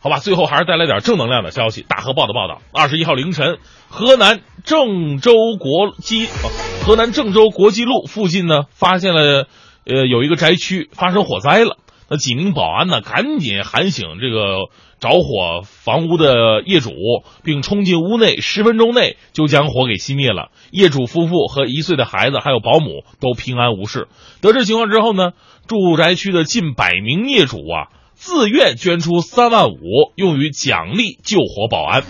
[0.02, 1.84] 好吧，最后还是带来点正能量的消息。
[1.86, 3.58] 大河报的报道，二十一号凌晨，
[3.90, 6.24] 河南郑州国际。
[6.26, 6.48] 哦
[6.82, 9.46] 河南郑州国际路附近呢，发现了
[9.84, 11.76] 呃有一个宅区发生火灾了。
[12.08, 14.70] 那几名保安呢，赶紧喊醒这个
[15.00, 16.92] 着火房屋的业主，
[17.42, 20.50] 并冲进屋内，十分钟内就将火给熄灭了。
[20.70, 24.08] 业主夫妇和一岁的孩子还有保姆都平安无事。
[24.42, 25.32] 得知情况之后呢，
[25.66, 32.04] 住宅区的近百名业主啊，自愿捐出三万五，用于奖励救火保安。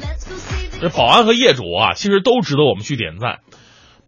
[0.81, 3.39] 这保安和业主啊，其实都值得我们去点赞。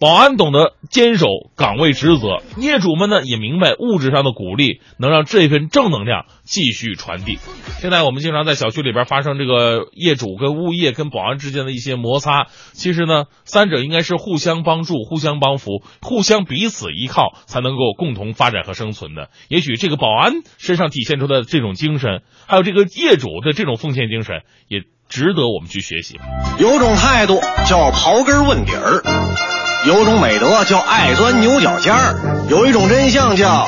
[0.03, 7.39] 保安懂得坚守岗位职责，业主们呢也明白物质上的鼓励能让这份正能量继续传递。
[7.79, 19.31] 现在我们经常在小区里边发生这个业主跟物业跟保安之间的一些摩擦，其实呢，三者应该是互相帮助、互相帮扶、互相彼此依靠，才能够共同发展和生存的。
[19.47, 26.19] 也许这个保安身上体现出的这种精神，还有这个业主的这种奉献精神，也值得我们去学习。
[26.59, 29.52] 有种态度叫刨根问底儿。
[29.85, 33.67] 有种美德叫爱钻牛角尖儿，有一种真相叫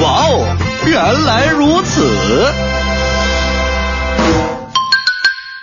[0.00, 2.02] 哇哦，原来如此。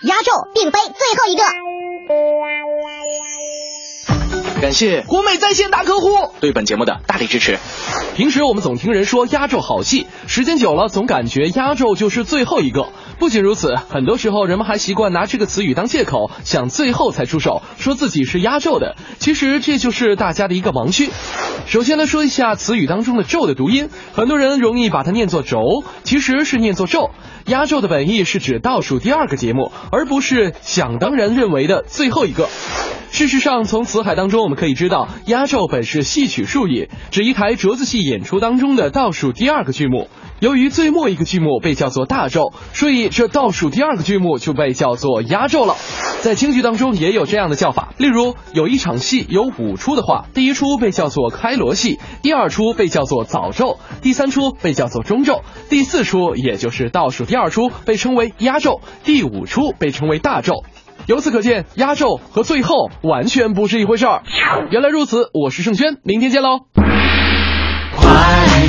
[0.01, 1.43] 压轴并非最后一个。
[4.61, 7.59] 感谢国美在线大客户对本节目的大力支持。
[8.15, 12.87] 平时我们总听人说压轴好戏，时间久了总感觉压轴就是最后一个。
[13.19, 18.95] 不仅如此，很多时候人们还习惯拿这个词语当借口，想最后才出手，说自己是压轴的。
[19.19, 21.09] 其实这就是大家的一个盲区。
[21.65, 25.59] 首先来说一下词语当中的“轴”的读音，很多人容易把它念作“轴”，
[26.03, 27.11] 其实是念作“轴”。
[27.47, 32.49] 压轴的本意是指倒数第二个节目，而不是想当然认为的最后一个。
[33.11, 40.09] 事实上，从词海当中我们可以知道，压轴本是戏曲术语，指一台折子戏演出当中的倒数第二个剧目。
[40.43, 45.77] 由于最末一个剧目被叫做大咒，所以这倒数第二个剧目就被叫做压轴了。
[46.19, 60.65] 在京剧当中也有这样的叫法，例如有一场戏有五出的话，第一出被叫做开锣戏，第二出被叫做早咒，第三出被叫做中咒，第四出也就是倒数第二出被称为压轴，第五出被称为大咒。
[61.07, 64.23] 由此可见，压轴和最后完全不是一回事儿。
[64.71, 66.65] 原来如此，我是盛轩，明天见喽。
[67.95, 68.05] 快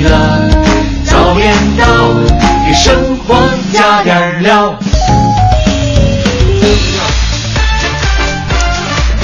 [0.01, 0.64] 乐
[1.35, 1.85] 早点到，
[2.65, 3.35] 给生活
[3.73, 4.73] 加点料。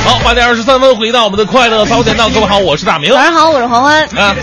[0.04, 3.16] 好，八点二十三分，回到我们的快乐早点到，各位好，我是大明。
[3.16, 4.04] 晚上好，我是黄欢。
[4.18, 4.36] 啊，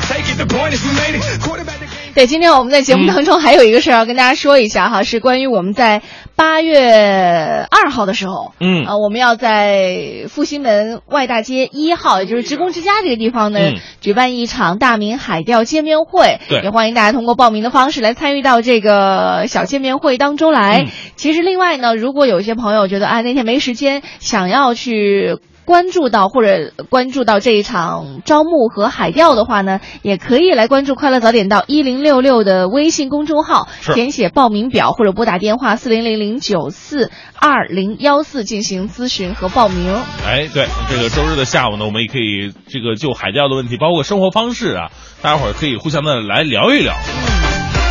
[2.18, 6.02] 对，今天我们在节目当中还有一个事儿要跟大家说一下哈，是关于我们在
[6.34, 16.40] 八月二号的时候，嗯啊，我们要在复兴门外大街一号，也就是职工之家这个地方呢，嗯举办一场大明海钓见面会。
[16.48, 20.86] 对也欢迎大家通过报名的方式来参与到这个小见面会当中来。
[20.86, 25.38] 嗯其实另外呢，如果有一些朋友觉得哎那天没时间，想要去。
[25.68, 39.94] 关注到或者关注到这一场招募和海钓的话呢，也可以来关注“快乐早点到”一零六六的微信公众号，填写报名表或者拨打电话四零零零九四二零幺四进行咨询和报名。
[40.26, 44.90] 哎，对，这个周日的下午呢，我们也可以这个就海钓的问题，包括生活方式啊，
[45.20, 46.94] 大家伙儿可以互相的来聊一聊。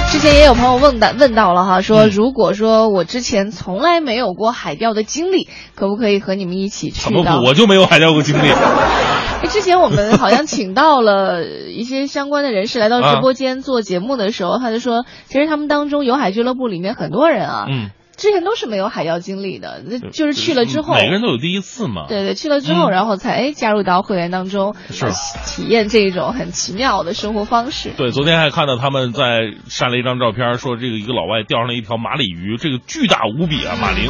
[0.10, 8.50] 之前也有朋友问到问到了哈，说嗯如果说我之前从来没有过海钓的经历，可不可以和你们一起去不不？，我就没有海钓过经历。
[8.50, 22.08] 哎之前我们好像请到了一些相关的人士来到直播间做节目的时候，他就说，其实他们当中有海俱乐部里面很多人啊，嗯，之前都是没有海钓经历的，那就是去了之后，每个人都有第一次嘛。
[22.08, 25.12] 对对，去了之后，嗯然后才哎加入到会员当中，是呃
[25.46, 27.92] 体验这种很奇妙的生活方式。
[27.96, 34.10] 对，昨天还看到他们在晒了一张照片，说这个一个老外钓上了一条马里鱼，这个巨大无比啊，马林，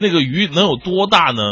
[0.00, 1.42] 那个鱼能有多大呢？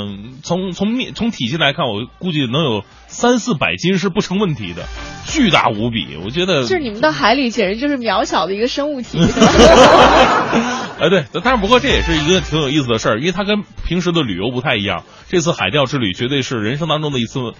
[0.42, 2.84] 从从面从体积来看，我估计能有
[3.14, 4.86] 三四百斤是不成问题的，
[5.24, 6.18] 巨大无比。
[6.22, 9.18] 我觉得就是你们到海里简直就是渺小的一个生物体，
[10.98, 15.04] 哎，对，但是不过这也是一个挺有意思的事儿，因为它跟平时的旅游不太一样。
[15.28, 17.54] 这次海钓之旅绝对是人生当中的一次，呃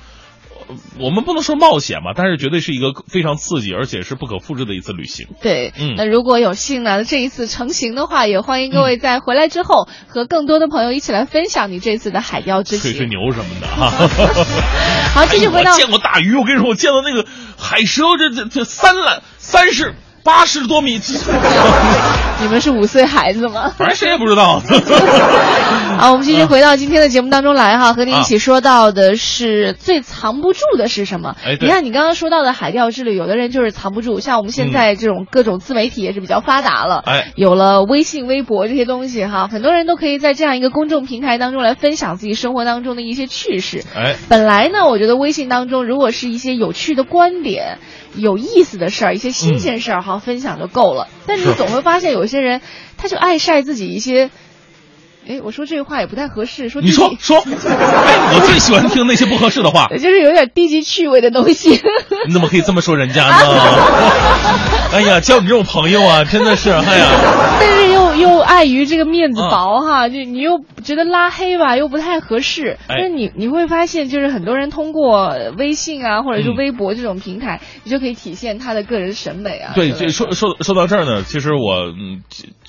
[0.99, 5.29] 我们不能说冒险吧，但是绝对是一个非常刺激而且是不可复制的一次旅行。
[5.43, 13.07] 对，嗯那如果有幸呢，这一次成行的话，也欢迎各位在回来之后和更多的朋友一起来分享你这次的海钓之吹吹。
[13.07, 13.91] 牛什么的 哈。
[15.15, 19.95] 好，继续回到哎我见过大鱼，我跟你说，我见到那个海蛇，这这这三揽三十
[20.25, 20.99] 八十多米。
[22.41, 23.73] 你们是五岁孩子吗？
[23.77, 24.61] 反正谁也不知道。
[25.99, 31.37] 好，我们继续回到今天的节目当中来哈，和您一起说到的是最藏不住的是什么？
[31.45, 43.85] 哎，你看你刚刚说到的海钓之旅，有的人就是藏不住，像我们现在这种各种自媒体也是比较发达了，哎，有了微信、微博这些东西哈，很多人都可以在这样一个公众平台当中来分享自己生活当中的一些趣事。
[43.95, 47.79] 哎，本来呢，我觉得微信当中如果是一些有趣的观点、
[48.17, 51.09] 有意思的事儿、一些新鲜事儿哈，分享就够了。
[51.27, 52.61] 但是你总会发现有些人，
[52.97, 54.31] 他就爱晒自己一些。
[55.27, 56.69] 哎，我说这个话也不太合适。
[56.69, 57.47] 说你说说，哎，
[58.37, 61.81] 我最喜欢听那些不合适的话，就是有点低级趣味的东西。
[62.29, 63.31] 你怎么可以这么说人家呢？
[64.93, 67.09] 哎呀，交你这种朋友啊，真的是，哎呀。
[67.59, 72.79] 但是又又碍于这个面子薄哈，就你又觉得拉黑吧，又不太合适。
[72.89, 79.73] 但是你你会发现，就是很多人通过微信啊，或者是微博这种平台，你就可以体现他的个人审美啊。
[79.75, 82.23] 对，这说说说到这儿呢，其实我嗯。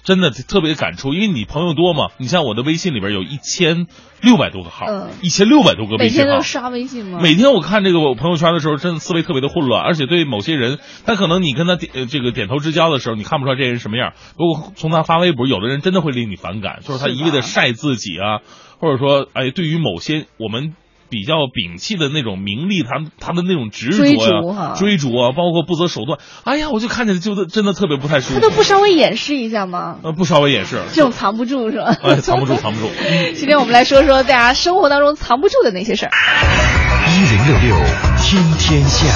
[0.06, 2.08] 真的特别感触，因为你朋友多嘛。
[2.18, 3.88] 你像我的微信里边有一千
[4.22, 4.86] 六百多个号，
[5.22, 6.26] 一千六百多个微信号。
[6.26, 7.20] 每天都刷微信吗？
[7.22, 14.14] 每天我看这个我朋友圈的时候，真的思维特别的混乱，而且对某些人，他可能你跟他点这个点头之交的时候，你看不出来这人什么样。
[14.38, 18.40] 如果从他发微博，有的人真的会令你反感，就是他一味的晒自己啊，
[18.80, 20.74] 或者说哎，对于某些我们。
[21.10, 26.20] 比较摒弃的那种名利，他他的那种执着呀，追逐啊，包括不择手段。
[26.44, 28.36] 哎呀，我就看着就真的特别不太舒服。
[28.36, 30.00] 他都不稍微掩饰一下吗？
[30.04, 31.96] 呃，不稍微掩饰，这种藏不住是吧？
[32.04, 32.90] 哎，藏不住，藏不住。
[33.36, 36.12] 今天我们来说说大家生活当中藏不住的那些事儿。
[37.08, 37.86] 一零六六
[38.18, 39.08] 听天下。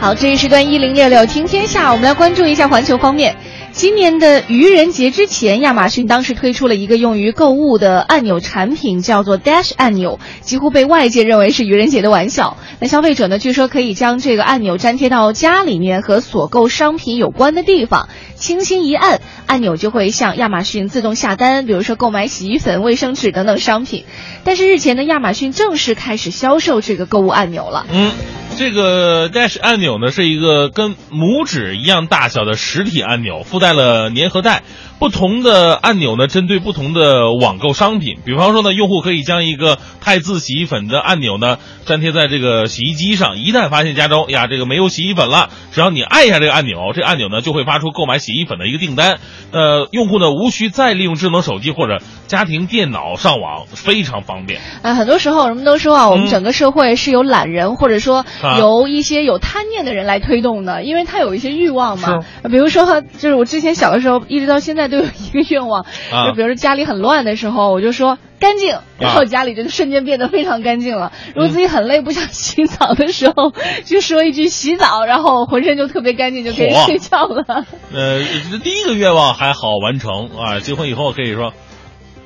[0.00, 3.36] 好，这一时段一零六六听天下，我们来关注一下环球方面。
[3.74, 12.56] 今年的愚人节之前，亚马逊当时推出了一个用于购物的按钮产品，叫做 Dash 按钮，几乎被外界认为是愚人节的玩笑。
[12.78, 24.04] 那消费者呢，据说可以将这个按钮粘贴到家里面和所购商品有关的地方，轻轻一按，按钮就会向亚马逊自动下单，比如说购买洗衣粉、卫生纸等等商品。
[24.44, 27.86] 但是日前呢，亚马逊正式开始销售这个购物按钮了。
[27.92, 28.12] 嗯。
[28.56, 34.62] 这个 Dash 按钮呢，是一个跟拇指一样大小的实体按钮，附带带了粘合带。
[34.98, 38.18] 不同的按钮呢，针对不同的网购商品。
[38.24, 43.36] 比方说呢，用户可以将一个汰渍洗衣粉的按钮呢粘贴在这个洗衣机上。
[43.36, 49.18] 一旦发现家中呀这个没有洗衣粉了，只要你按一下这个按钮，这按钮呢就会发出购买洗衣粉的一个订单。
[49.50, 54.60] 呃，用户呢无需再利用智能手机或者家庭电脑上网，非常方便。
[54.82, 58.24] 呃，很多时候人们都说啊，我们整个社会是由懒人或者说
[58.58, 62.20] 由一些有贪念的人来推动的，因为他有一些欲望嘛。
[62.44, 64.83] 比如说，就是我之前小的时候，一直到现在。
[64.88, 71.12] 都有一个愿望，就比如说家里很乱的时候，我就说干净，然后家里就瞬间变得非常干净了。
[71.34, 73.52] 如果自己很累不想洗澡的时候，
[73.84, 77.66] 就说一句洗澡，然后浑身就特别干净，就可以睡觉了。
[77.92, 78.20] 呃，
[78.62, 81.52] 第一个愿望还好完成啊，结婚以后可以说，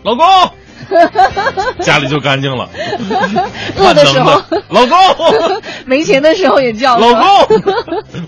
[0.02, 0.24] 老公。
[1.80, 2.68] 家里就干净了。
[3.76, 4.98] 饿的时候，老公；
[5.86, 7.62] 没钱的时候也叫老公。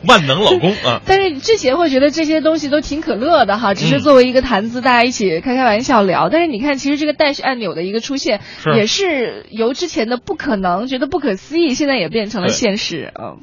[0.07, 1.01] 万能老公啊！
[1.07, 6.29] 但是之前会觉得这些东西都挺可乐的哈，只是作为一个谈资，大家一起开开玩笑聊。
[6.29, 8.41] 但是你看，其实这个 Dash 按钮的一个出现，
[8.77, 13.39] 也是由之前的不可能，觉得不可思议，现在也变成了现实嗯。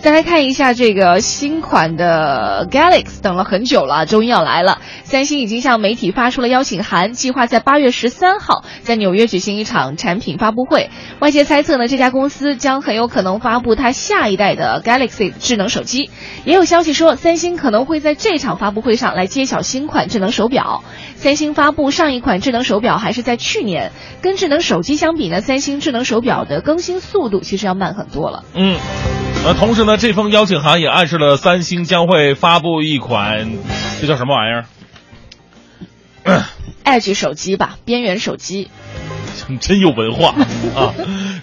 [0.00, 4.80] 再来看一下这个新款的 Galaxy，等了很久了，终于要来了。
[5.04, 10.90] 三星已经向媒体发出了邀请函，计划在八月十三号在纽约举行一场产品发布会。
[11.20, 16.10] 外界猜测呢，这家公司将很有可能发布它下一代的 Galaxy 智能手机。
[16.44, 20.82] 也有消息说，三星可能会在这场发布会上来揭晓新款智能手表。
[21.14, 28.42] 三星发布上一款智能手表还是在去年，跟智能手机相比呢，三星智能手表的更新速度其实要慢很多了。
[28.54, 29.31] 嗯。
[29.44, 33.50] 呃，同时呢，这封邀请函也暗示了三星将会发布一款，
[34.00, 34.52] 这叫什么玩意
[36.24, 36.44] 儿？
[36.84, 38.70] Edge 手机吧，边缘手机。
[39.60, 40.34] 真有文化
[40.76, 40.94] 啊！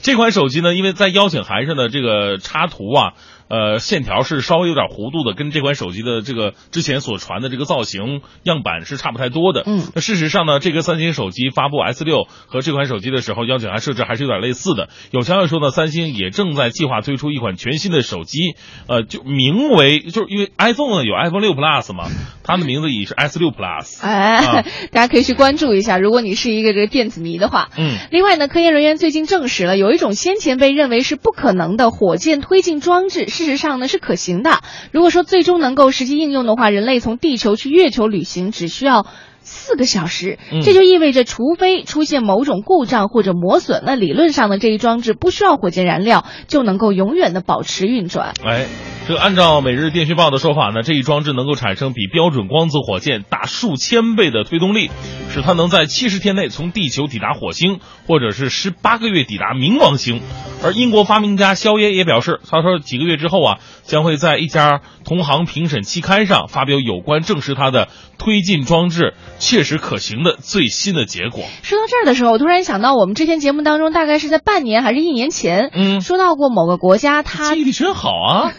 [0.01, 3.13] 这款手机呢，因为在邀请函上的这个插图啊。
[3.49, 9.63] 呃，线条是稍微有点弧度的，跟这款手机的这个之前所传的这个造型样板是差不太多的。
[9.65, 14.89] 嗯，那事实上呢，这个三星手机发布 S 六和这款手机的时候，邀请函设置还是有点类似的。
[15.11, 18.55] 有消息说呢，三星也正在计划推出一款全新的手机，
[18.87, 22.05] 呃，就名为就是因为 iPhone 呢有 iPhone 六 Plus 嘛，
[22.43, 23.99] 它的名字也是 S 六 Plus。
[24.01, 27.69] 哎， 大家可以去关注一下，如果你是一个这个电子迷的话。
[27.77, 27.97] 嗯。
[28.11, 33.27] 另外呢，科研人员最近证实了，有一种先前被认为是不可能的火箭推进装置。
[33.39, 34.59] 事实上呢是可行的。
[34.91, 39.07] 如果说最终能够实际应用的话，人类从地球去月球旅行只需要
[39.49, 40.37] 四个小时。
[40.63, 48.33] 这就意味着，除非出现某种故障或者磨损，那理论上的这一装置不需要火箭燃料就能够永远的保持运转。
[48.45, 48.67] 哎。
[49.07, 54.91] 这个按照《每日电讯报》的说法呢，这一装置能够产生比标准光子火箭大数千倍的推动力，
[55.33, 60.21] 使它能在七十天内从地球抵达火星，或者是十八个月抵达冥王星。
[60.63, 67.87] 而英国发明家肖耶也表示，他说几个月之后啊，将会在一家同行评审期刊上发表有关证实他的
[68.19, 71.43] 推进装置确实可行的最新的结果。
[71.63, 78.51] 说到这儿的时候，我突然想到，我们之前节目当中，大概是在半年还是一年前，嗯，说到过某个国家，它记忆力真好啊，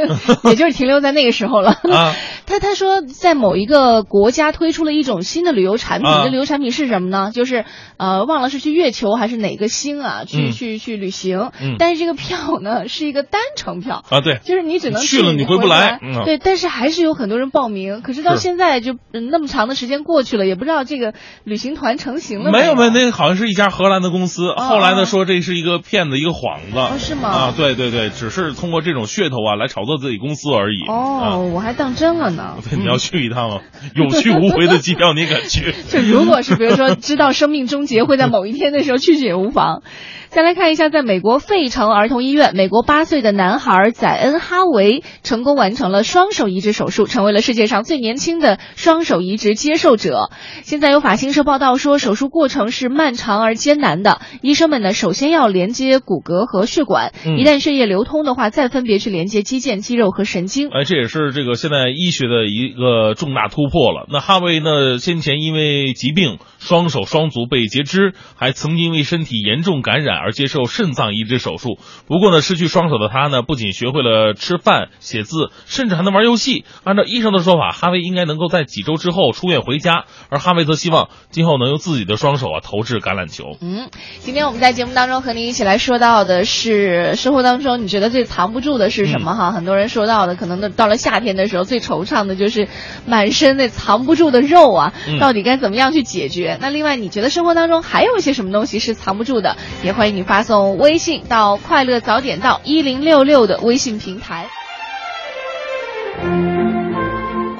[0.48, 1.72] 也就是停留在那个时候了。
[1.72, 2.14] 啊，
[2.48, 7.30] 他他说在某一个国家推出了一种新的旅游产品，啊这旅游产品是什么呢？
[7.32, 7.66] 就是
[7.98, 11.50] 呃，忘了是去月球还是哪个星啊，去、嗯去去旅行。
[11.60, 14.02] 嗯但是这个票呢是一个单程票。
[14.08, 18.00] 啊，对，就是你只能去了你你回不来来，嗯对，但是还是有很多人报名。
[18.00, 21.12] 可是到现在就、嗯那么长的时间过去了，也不知道这个
[21.44, 30.78] 旅行团成型了有没有没有，那个好像是一家荷兰的公司，后来哦呢说这是一个骗子，一个幌子，是吗啊，对对对，只是通过这种噱头啊来炒作自己公司而已。
[30.88, 32.37] 哦，啊，我还当真了呢。
[32.68, 33.60] 对， 你要去一趟
[33.94, 35.72] 有去无回的机票，你敢去？
[35.90, 39.82] 就如果是比如说知道生命终结会在某一天的时候去去也无妨。
[40.30, 50.28] 再来看一下，在美国费城儿童医院，美国八岁的男孩宰恩·哈维成功完成了双手移植手术，成为了世界上最年轻的双手移植接受者。
[50.62, 60.68] 现在有法新社报道说，手术过程是漫长而艰难的，医生们呢首先要连接骨骼和血管，嗯一旦血液流通的话，再分别去连接肌腱、肌肉和神经。
[60.68, 64.06] 哎，这也是这个现在医学的一个重大突破了。
[64.10, 71.78] 那哈维呢，先前因为疾病双手双足被截肢，还曾经因为身体严重感染而接受肾脏移植手术。
[72.06, 76.64] 不过呢，失去双手的他呢，不仅学会了吃饭、写字， 甚至还能玩游戏。
[76.84, 83.56] 按照医生的说法，哈维应该能够在几周之后出院回家，而哈维则希望今后能用自己的双手啊投掷橄榄球。
[83.60, 83.88] 嗯，
[84.20, 89.52] 今天我们在节目当中和您一起来说到的是生活当中你觉得最藏不住的是什么哈？
[89.52, 92.66] 很多人说到的，可能到了夏天的时候最惆怅的就是
[93.06, 96.58] 满身那藏不住的肉啊，嗯到底该怎么样去解决？
[96.60, 99.56] 那另外你觉得生活当中还有一些什么东西是藏不住的？
[99.84, 104.46] 也欢迎你发送微信到“快乐早点到一零六六”的微信平台。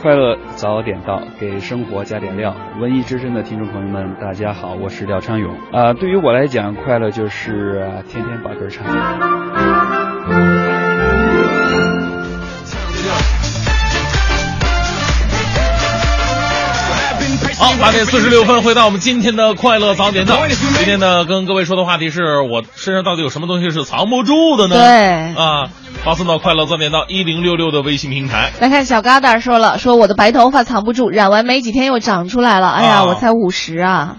[0.00, 2.54] 快乐早点到，给生活加点料。
[2.80, 5.52] 文艺之声的听众朋友们，大家好，我是廖昌永。
[5.72, 9.67] 啊、对于我来讲，快乐就是、呃天天把歌唱。
[17.58, 20.46] 好，八点四十六分，回到我们今天的快乐早点到。
[20.46, 24.76] 今天呢，跟各位说的话题是我身上到底有什么东西是藏不住的呢？
[24.76, 25.68] 对啊，
[26.04, 28.52] 发送到快乐早点到一零六六的微信平台。
[28.60, 32.68] 来看小疙瘩说了，说我的白头发藏不住，染完没几天又长出来了。
[32.68, 34.18] 哎呀，啊我才五十啊！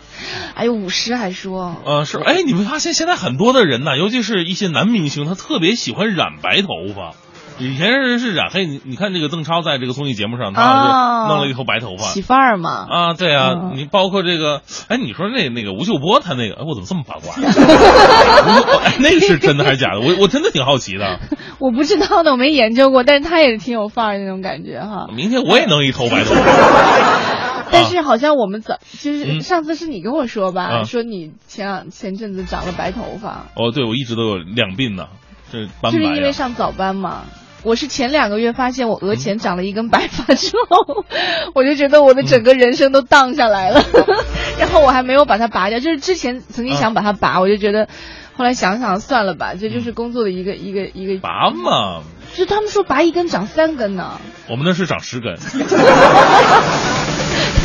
[0.54, 7.16] 哎呦，五十还说，呃，是，哎，你们发现现在很多的人呢，尤其是一些男明星，他特别喜欢染白头发。
[7.60, 12.06] 以前是是染黑，你你看这个邓超在这个综艺节目上，他弄了一头白头发。
[12.12, 12.88] 起范儿嘛。
[12.90, 17.36] 啊，对啊，嗯你包括这个，哎，你说那那个吴秀波他那个，哎，我怎么这么八卦？
[17.36, 20.00] 吴 哎那个是真的还是假的？
[20.00, 21.20] 我我真的挺好奇的。
[21.60, 25.08] 我不知道呢，我没研究过，但是他也是挺有范儿的那种感觉哈。
[25.14, 26.42] 明天我也弄一头白头发。
[27.72, 35.08] 但是好像我们早就是嗯上次是你跟我说吧，啊说你前两前阵子长了白头发，哦，对，我一直都有两鬓呢，
[35.52, 35.70] 就是。
[35.92, 37.26] 因为上早班嘛。
[37.64, 41.06] 我是前两个月发现我额前长了一根白发之后，
[41.54, 43.84] 我就觉得我的整个人生都荡下来了，
[44.60, 47.88] 然后我还没有把它拔掉，就是之前曾经想把它拔，我就觉得，
[48.36, 51.20] 后来想想算了吧，这就是工作的一个一个一个。
[51.20, 52.02] 拔嘛，
[52.34, 55.36] 就他们说拔一根长三根呢，我们那是长十根。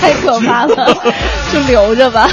[0.01, 0.97] 太可怕了，
[1.53, 2.29] 就留着吧。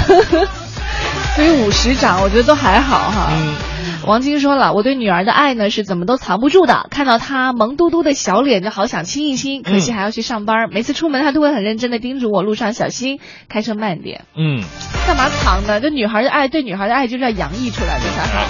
[1.34, 3.28] 所以五十长，我觉得都还好哈。
[3.32, 3.71] 嗯。
[4.06, 14.24] 王晶说了，我对女儿的爱呢是怎么都藏不住的，看到她萌嘟嘟的小脸就好想亲一亲，可惜还要去上班，每次出门她都会很认真的叮嘱我路上小心，开车慢点。
[14.36, 14.60] 嗯，
[15.06, 15.80] 干嘛藏呢？
[15.80, 18.44] 这女孩的爱，对女孩的爱就是要洋溢出来的才好。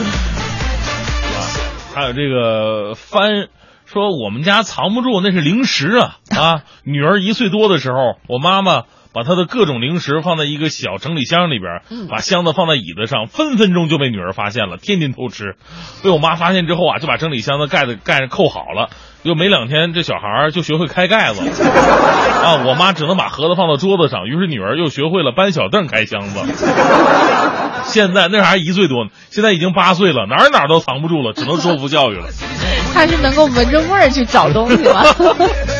[0.00, 0.06] 嗯。
[1.94, 3.48] 还有这个翻
[3.86, 6.62] 说我们家藏不住，那是零食啊啊！
[6.84, 7.96] 女儿一岁多的时候，
[8.28, 8.82] 我妈妈
[9.16, 15.54] 把他的各种零食放在一个小整理箱里边，嗯把箱子放在椅子上，分分钟就被女儿发现了，天天偷吃。
[16.04, 18.90] 被我妈发现之后啊，就把整理箱的盖子盖上扣好了。
[19.22, 22.62] 又没两天，这小孩儿就学会开盖子啊！
[22.64, 26.40] 我妈只能把盒子放到桌子上，于是女儿又学会了搬小凳开箱子。
[27.86, 32.28] 现在那还一岁多呢，现在已经八岁了，哪儿哪儿都藏不住了，只能说服教育了。
[32.94, 35.02] 他是能够闻着味儿去找东西吗？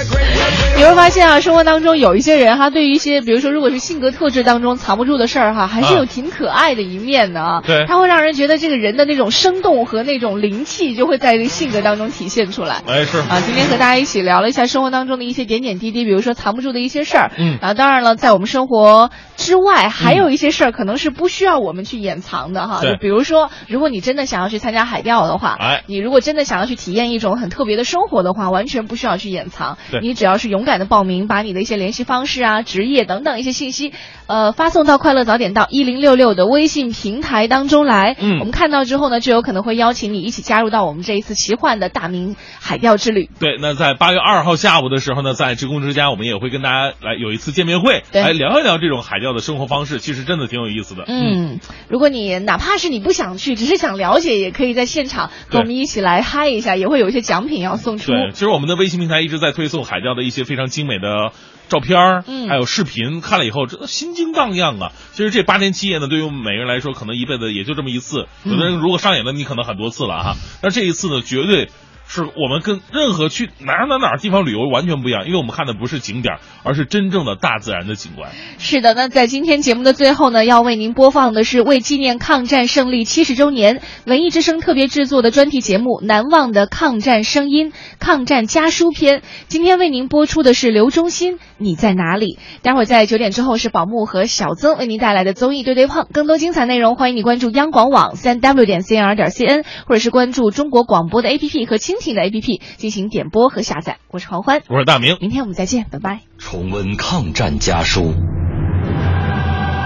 [0.76, 7.62] 你会发现啊，生活当中有一些人哈，对于一些，比如说，如果是性格特质当中藏不住的事儿哈，还是有挺可爱的一面的啊。
[7.66, 12.82] 对，他会让人觉得这个人的那种生动和那种灵气，就会在这个性格当中体现出来。
[12.86, 17.30] 哎，是啊，今天和大家一起聊了一下生活当中的一些点点滴滴，比如说藏不住的一些事儿。
[17.38, 22.82] 嗯，啊，当然了，在我们生活之外，还有一些事儿可能是不需要我们去掩藏的哈。
[22.82, 29.78] 对就比如说，如果你真的想要去参加海钓的话，哎，你如果真的想要去体验一种很特别的生活的话，完全不需要去掩藏。
[29.90, 33.94] 对你只要是勇敢的报名，把你的一些联系方式啊、职业等等一些信息，
[34.26, 38.14] 呃，发送到快乐早点到一零六六的微信平台当中来。
[38.20, 43.30] 嗯我们看到之后呢，就有可能会邀请你一起加入到我们这一次奇幻的大明海钓之旅。
[43.40, 51.04] 对，那在八月二号下午的时候呢，在职工之家，我们也会跟大家来有一次见面会，对来聊一聊这种海钓的生活方式，其实真的挺有意思的。
[51.06, 58.10] 嗯，如果你哪怕是你不想去，只是想了解，也可以在现场跟我们一起来嗨一下，也会有一些奖品要送出。
[58.10, 61.32] 对，其实我们的微信平台一直在推送海钓的一些非常精美的
[61.68, 64.92] 照片儿，嗯还有视频，看了以后真的心惊荡漾啊！
[65.12, 68.26] 其实这八天七夜呢，对于我们每个人来说，可能一辈子也就这么一次。
[68.44, 70.36] 嗯有的人如果上演了，你可能很多次了哈。
[70.62, 71.70] 那这一次呢，绝对。
[72.08, 78.30] 是我们跟任何去哪儿哪儿哪儿地方旅游完全不一样，因为我们看的不是景点，而是真正的大自然的景观。
[78.58, 89.22] 是的，那在今天节目的最后呢，要为您播放的是为纪念抗战胜利七十周年，文艺之声特别制作的专题节目《难忘的抗战声音》抗战家书篇。
[89.48, 92.38] 今天为您播出的是刘忠心，你在哪里？
[92.62, 103.98] 待会儿在九点之后是宝木和小曾为您带来的综艺对对碰，更多精彩内容欢迎你关注央广网三 w 点 cnr 点 cn，或者是关注中国广播的 APP 和蜻蜓的 APP 进行点播和下载。
[104.10, 106.20] 我是黄欢，我是大明，明天我们再见，拜拜。
[106.38, 108.14] 重温抗战家书，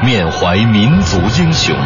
[0.05, 1.77] 缅怀民族英雄。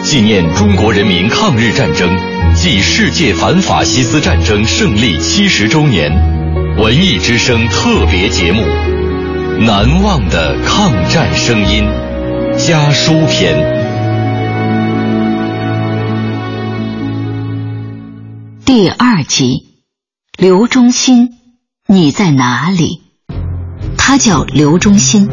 [0.00, 2.08] 纪念中国人民抗日战争
[2.54, 6.10] 暨世界反法西斯战争胜利七十周年，
[6.78, 8.62] 文艺之声特别节目
[9.60, 11.84] 《难忘的抗战声音》
[12.64, 13.56] 家书篇。
[18.64, 19.66] 第二集，
[20.38, 21.30] 刘忠心，
[21.88, 23.02] 你在哪里？
[23.96, 25.28] 他叫刘忠心，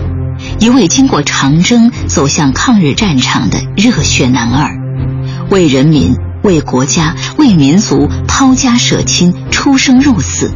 [0.59, 4.71] 一位经过长征走向抗日战场的热血男儿，
[5.51, 10.51] 为人民、为国家、为民族抛家舍亲、出生入死，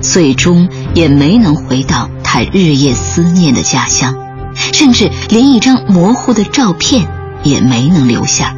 [0.00, 4.16] 最终也没能回到他日夜思念的家乡，
[4.72, 7.06] 甚至连一张模糊的照片
[7.44, 8.56] 也没能留下。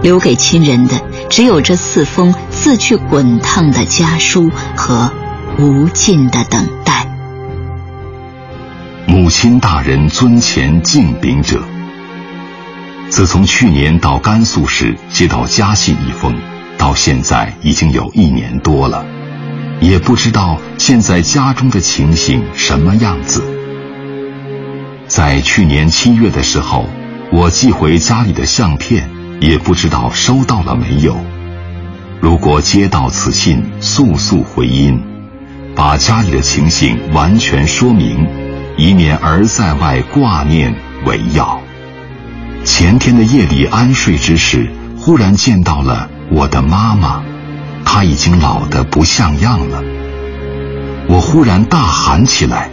[0.00, 5.10] 留给亲人的只有这四封字句滚烫的家书和
[5.58, 7.06] 无尽的等待。
[9.06, 11.62] 母亲大人尊前敬禀者。
[13.10, 16.34] 自从去年到甘肃时接到家信一封，
[16.78, 19.04] 到现在已经有一年多了，
[19.80, 23.44] 也不知道现在家中的情形什么样子。
[25.06, 26.88] 在去年七月的时候，
[27.32, 29.10] 我寄回家里的相片。
[29.38, 31.14] 也不知道收到了没有。
[32.22, 34.98] 如果接到此信，速速回音，
[35.74, 38.26] 把家里的情形完全说明，
[38.78, 40.74] 以免儿在外挂念
[41.04, 41.60] 为要。
[42.64, 47.22] 前天的夜里安睡之时，忽然见到了我的妈妈，
[47.86, 49.82] 他已经老得不像样了。
[51.08, 52.68] 我忽然大喊起来，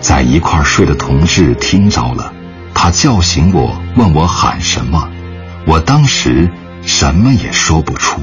[0.00, 2.32] 在一块睡的同志听着了，
[2.74, 5.08] 他叫醒我，问我喊什么。
[5.66, 6.50] 我当时
[6.82, 8.20] 什么也说不出。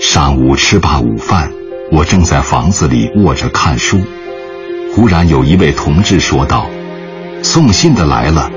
[0.00, 1.52] 上午吃罢午饭，
[1.90, 4.00] 我正在房子里卧着看书，
[4.94, 6.66] 忽然有一位同志说道
[7.42, 8.50] ：“送信的来了。”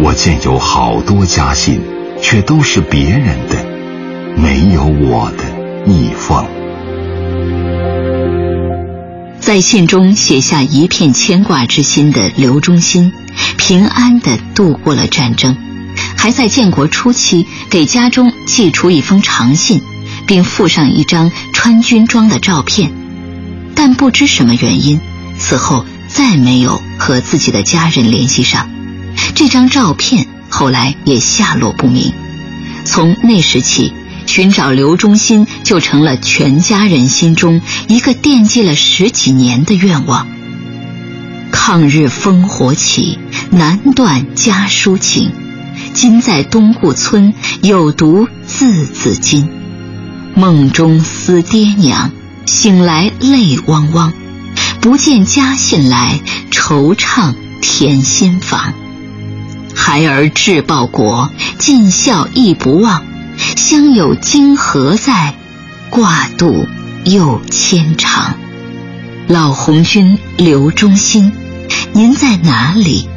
[0.00, 1.82] 我见有好多家信，
[2.22, 3.64] 却都是别人的，
[4.36, 5.44] 没有我的
[5.86, 6.44] 一封。
[9.40, 13.12] 在信中写下一片牵挂之心的刘忠心，
[13.56, 15.56] 平安地度过了战争，
[16.16, 19.80] 还在建国初期给家中寄出一封长信，
[20.26, 22.92] 并附上一张穿军装的照片。
[23.74, 25.00] 但不知什么原因，
[25.38, 28.68] 此后再没有和自己的家人联系上。
[29.34, 32.12] 这张照片后来也下落不明。
[32.84, 33.92] 从那时起，
[34.26, 40.28] 寻找刘忠心就成了全家人心中一个惦记了十几年的愿望。
[41.50, 43.18] 抗日烽火起，
[43.50, 45.32] 难断家书情。
[45.92, 49.48] 今在东固村，有读字字经。
[50.34, 52.10] 梦中思爹娘，
[52.46, 54.12] 醒来泪汪汪。
[54.80, 56.20] 不见家信来，
[56.50, 58.72] 惆怅添新房。
[59.80, 63.06] 孩儿志报国，尽孝亦不忘。
[63.56, 65.34] 乡有金河在，
[65.88, 66.66] 挂肚
[67.04, 68.34] 又牵肠。
[69.28, 71.32] 老红军刘忠心，
[71.92, 73.08] 您在哪里？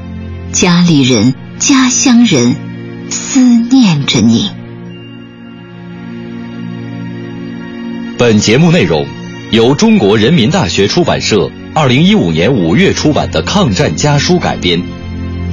[0.53, 2.55] 家里人、家乡人
[3.09, 4.51] 思念着你。
[8.19, 9.05] 本节目内容
[9.49, 15.00] 由中国人民大学出版社二零一五年五月出版的抗战家书改编。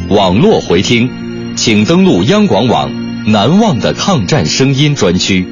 [0.08, 1.10] 网络回听，
[1.54, 2.90] 请登录央广网
[3.28, 5.46] “难忘的抗战声音”专区。